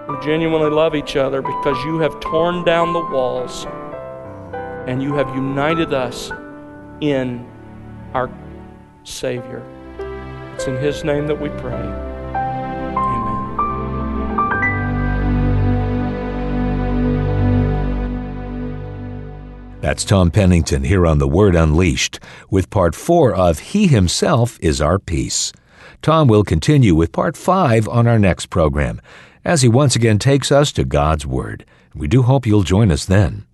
who 0.06 0.20
genuinely 0.20 0.70
love 0.70 0.94
each 0.94 1.16
other 1.16 1.42
because 1.42 1.76
you 1.84 1.98
have 1.98 2.18
torn 2.18 2.64
down 2.64 2.92
the 2.92 3.00
walls 3.00 3.66
and 4.86 5.02
you 5.02 5.14
have 5.14 5.28
united 5.34 5.92
us 5.94 6.30
in 7.00 7.46
our 8.14 8.30
Savior. 9.04 9.62
It's 10.54 10.66
in 10.66 10.76
His 10.76 11.04
name 11.04 11.26
that 11.26 11.40
we 11.40 11.48
pray. 11.50 11.74
Amen. 11.74 12.12
That's 19.80 20.04
Tom 20.04 20.30
Pennington 20.30 20.84
here 20.84 21.06
on 21.06 21.18
The 21.18 21.28
Word 21.28 21.56
Unleashed 21.56 22.20
with 22.50 22.70
part 22.70 22.94
four 22.94 23.34
of 23.34 23.58
He 23.58 23.86
Himself 23.86 24.58
is 24.60 24.80
Our 24.80 24.98
Peace. 24.98 25.52
Tom 26.02 26.26
will 26.28 26.44
continue 26.44 26.94
with 26.94 27.12
part 27.12 27.36
five 27.36 27.88
on 27.88 28.06
our 28.06 28.18
next 28.18 28.46
program 28.46 29.00
as 29.44 29.62
he 29.62 29.68
once 29.68 29.96
again 29.96 30.18
takes 30.18 30.52
us 30.52 30.72
to 30.72 30.84
God's 30.84 31.26
Word. 31.26 31.64
We 31.94 32.08
do 32.08 32.22
hope 32.22 32.46
you'll 32.46 32.62
join 32.62 32.90
us 32.90 33.04
then. 33.04 33.46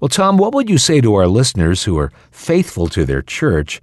Well, 0.00 0.08
Tom, 0.08 0.36
what 0.36 0.54
would 0.54 0.68
you 0.68 0.78
say 0.78 1.00
to 1.00 1.14
our 1.14 1.26
listeners 1.26 1.84
who 1.84 1.98
are 1.98 2.12
faithful 2.30 2.88
to 2.88 3.04
their 3.04 3.22
church, 3.22 3.80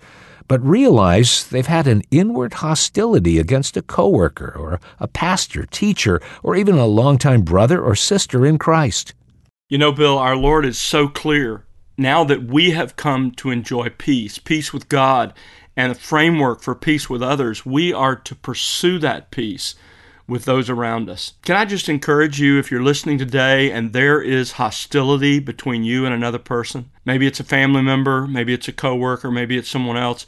but 0.48 0.62
realize 0.66 1.48
they've 1.48 1.66
had 1.66 1.88
an 1.88 2.02
inward 2.12 2.56
hostility 2.56 3.38
against 3.38 3.78
a 3.78 3.82
coworker 3.82 4.54
or 4.58 4.80
a 5.00 5.08
pastor, 5.08 5.66
teacher, 5.66 6.22
or 6.44 6.56
even 6.56 6.76
a 6.76 6.86
longtime 6.86 7.42
brother 7.42 7.82
or 7.82 7.96
sister 7.96 8.46
in 8.46 8.58
Christ? 8.58 9.14
You 9.70 9.78
know, 9.78 9.92
Bill, 9.92 10.18
our 10.18 10.36
Lord 10.36 10.66
is 10.66 10.80
so 10.80 11.08
clear 11.08 11.66
now 12.00 12.24
that 12.24 12.44
we 12.44 12.72
have 12.72 12.96
come 12.96 13.32
to 13.32 13.52
enjoy 13.52 13.90
peace, 13.90 14.40
peace 14.40 14.72
with 14.72 14.88
God, 14.90 15.34
and 15.76 15.92
a 15.92 15.96
framework 15.96 16.62
for 16.62 16.74
peace 16.74 17.10
with 17.10 17.22
others, 17.22 17.66
we 17.66 17.94
are 17.94 18.16
to 18.16 18.36
pursue 18.36 19.00
that 19.00 19.32
peace 19.32 19.76
with 20.30 20.46
those 20.46 20.70
around 20.70 21.10
us. 21.10 21.34
Can 21.44 21.56
I 21.56 21.66
just 21.66 21.90
encourage 21.90 22.40
you 22.40 22.58
if 22.60 22.72
you're 22.72 22.84
listening 22.84 23.18
today 23.18 23.72
and 23.72 23.92
there 23.92 24.22
is 24.22 24.54
hostility 24.54 25.40
between 25.40 25.84
you 25.84 26.06
and 26.06 26.14
another 26.14 26.40
person? 26.40 26.90
Maybe 27.04 27.28
it's 27.28 27.40
a 27.40 27.44
family 27.44 27.82
member, 27.82 28.28
maybe 28.28 28.54
it's 28.54 28.68
a 28.68 28.74
coworker, 28.74 29.32
maybe 29.32 29.58
it's 29.58 29.70
someone 29.70 29.98
else, 29.98 30.26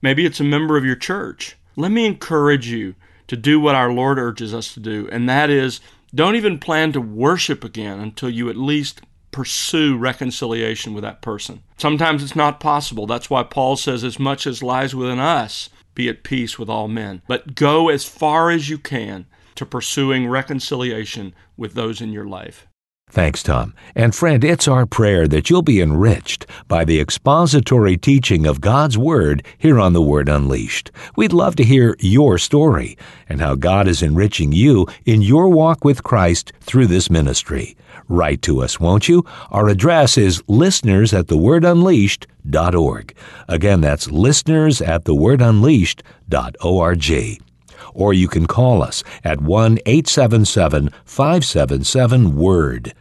maybe 0.00 0.26
it's 0.26 0.40
a 0.40 0.44
member 0.44 0.76
of 0.76 0.84
your 0.84 0.96
church. 0.96 1.56
Let 1.76 1.92
me 1.92 2.06
encourage 2.06 2.68
you 2.68 2.94
to 3.28 3.36
do 3.36 3.60
what 3.60 3.74
our 3.74 3.92
Lord 3.92 4.18
urges 4.18 4.52
us 4.52 4.74
to 4.74 4.80
do, 4.80 5.08
and 5.12 5.28
that 5.28 5.48
is 5.50 5.80
don't 6.14 6.36
even 6.36 6.58
plan 6.58 6.92
to 6.92 7.00
worship 7.00 7.64
again 7.64 7.98
until 7.98 8.28
you 8.28 8.50
at 8.50 8.56
least 8.56 9.00
pursue 9.30 9.96
reconciliation 9.96 10.92
with 10.92 11.02
that 11.02 11.22
person. 11.22 11.62
Sometimes 11.78 12.22
it's 12.22 12.36
not 12.36 12.60
possible. 12.60 13.06
That's 13.06 13.30
why 13.30 13.42
Paul 13.42 13.76
says, 13.76 14.04
as 14.04 14.18
much 14.18 14.46
as 14.46 14.62
lies 14.62 14.94
within 14.94 15.18
us, 15.18 15.70
be 15.94 16.08
at 16.08 16.22
peace 16.22 16.58
with 16.58 16.68
all 16.68 16.86
men. 16.86 17.22
But 17.26 17.54
go 17.54 17.88
as 17.88 18.04
far 18.04 18.50
as 18.50 18.68
you 18.68 18.78
can 18.78 19.26
to 19.56 19.66
pursuing 19.66 20.28
reconciliation 20.28 21.34
with 21.56 21.74
those 21.74 22.00
in 22.00 22.12
your 22.12 22.26
life. 22.26 22.68
Thanks, 23.12 23.42
Tom. 23.42 23.74
And 23.94 24.14
friend, 24.14 24.42
it's 24.42 24.66
our 24.66 24.86
prayer 24.86 25.28
that 25.28 25.50
you'll 25.50 25.60
be 25.60 25.82
enriched 25.82 26.46
by 26.66 26.86
the 26.86 26.98
expository 26.98 27.98
teaching 27.98 28.46
of 28.46 28.62
God's 28.62 28.96
Word 28.96 29.44
here 29.58 29.78
on 29.78 29.92
The 29.92 30.00
Word 30.00 30.30
Unleashed. 30.30 30.90
We'd 31.14 31.34
love 31.34 31.54
to 31.56 31.64
hear 31.64 31.94
your 32.00 32.38
story 32.38 32.96
and 33.28 33.42
how 33.42 33.54
God 33.54 33.86
is 33.86 34.02
enriching 34.02 34.52
you 34.52 34.86
in 35.04 35.20
your 35.20 35.50
walk 35.50 35.84
with 35.84 36.02
Christ 36.02 36.54
through 36.62 36.86
this 36.86 37.10
ministry. 37.10 37.76
Write 38.08 38.40
to 38.42 38.62
us, 38.62 38.80
won't 38.80 39.10
you? 39.10 39.26
Our 39.50 39.68
address 39.68 40.16
is 40.16 40.42
listeners 40.48 41.12
at 41.12 41.26
thewordunleashed.org. 41.26 43.14
Again, 43.46 43.82
that's 43.82 44.10
listeners 44.10 44.80
at 44.80 45.04
thewordunleashed.org 45.04 47.51
or 47.94 48.12
you 48.12 48.28
can 48.28 48.46
call 48.46 48.82
us 48.82 49.02
at 49.24 49.40
1 49.40 49.78
877 49.86 50.90
577 51.04 52.36
WORD. 52.36 52.94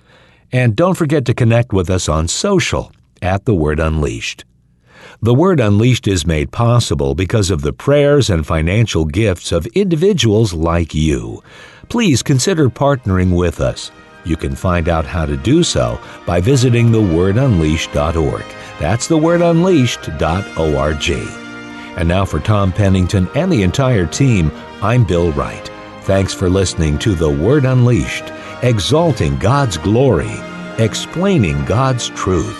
And 0.51 0.75
don't 0.75 0.95
forget 0.95 1.25
to 1.25 1.33
connect 1.33 1.71
with 1.71 1.89
us 1.89 2.09
on 2.09 2.27
social 2.27 2.91
at 3.21 3.45
The 3.45 3.55
Word 3.55 3.79
Unleashed. 3.79 4.43
The 5.21 5.33
Word 5.33 5.59
Unleashed 5.59 6.07
is 6.07 6.25
made 6.25 6.51
possible 6.51 7.15
because 7.15 7.51
of 7.51 7.61
the 7.61 7.73
prayers 7.73 8.29
and 8.29 8.45
financial 8.45 9.05
gifts 9.05 9.51
of 9.51 9.65
individuals 9.67 10.53
like 10.53 10.95
you. 10.95 11.43
Please 11.89 12.23
consider 12.23 12.69
partnering 12.69 13.37
with 13.37 13.61
us. 13.61 13.91
You 14.23 14.35
can 14.35 14.55
find 14.55 14.89
out 14.89 15.05
how 15.05 15.25
to 15.25 15.37
do 15.37 15.63
so 15.63 15.99
by 16.25 16.41
visiting 16.41 16.87
thewordunleashed.org. 16.87 18.45
That's 18.79 19.07
thewordunleashed.org. 19.07 21.37
And 21.97 22.07
now 22.07 22.25
for 22.25 22.39
Tom 22.39 22.71
Pennington 22.71 23.27
and 23.35 23.51
the 23.51 23.63
entire 23.63 24.05
team, 24.05 24.51
I'm 24.83 25.03
Bill 25.03 25.31
Wright. 25.33 25.69
Thanks 26.05 26.33
for 26.33 26.49
listening 26.49 26.97
to 26.99 27.13
The 27.13 27.29
Word 27.29 27.65
Unleashed, 27.65 28.23
exalting 28.63 29.37
God's 29.37 29.77
glory, 29.77 30.33
explaining 30.79 31.63
God's 31.65 32.09
truth. 32.09 32.57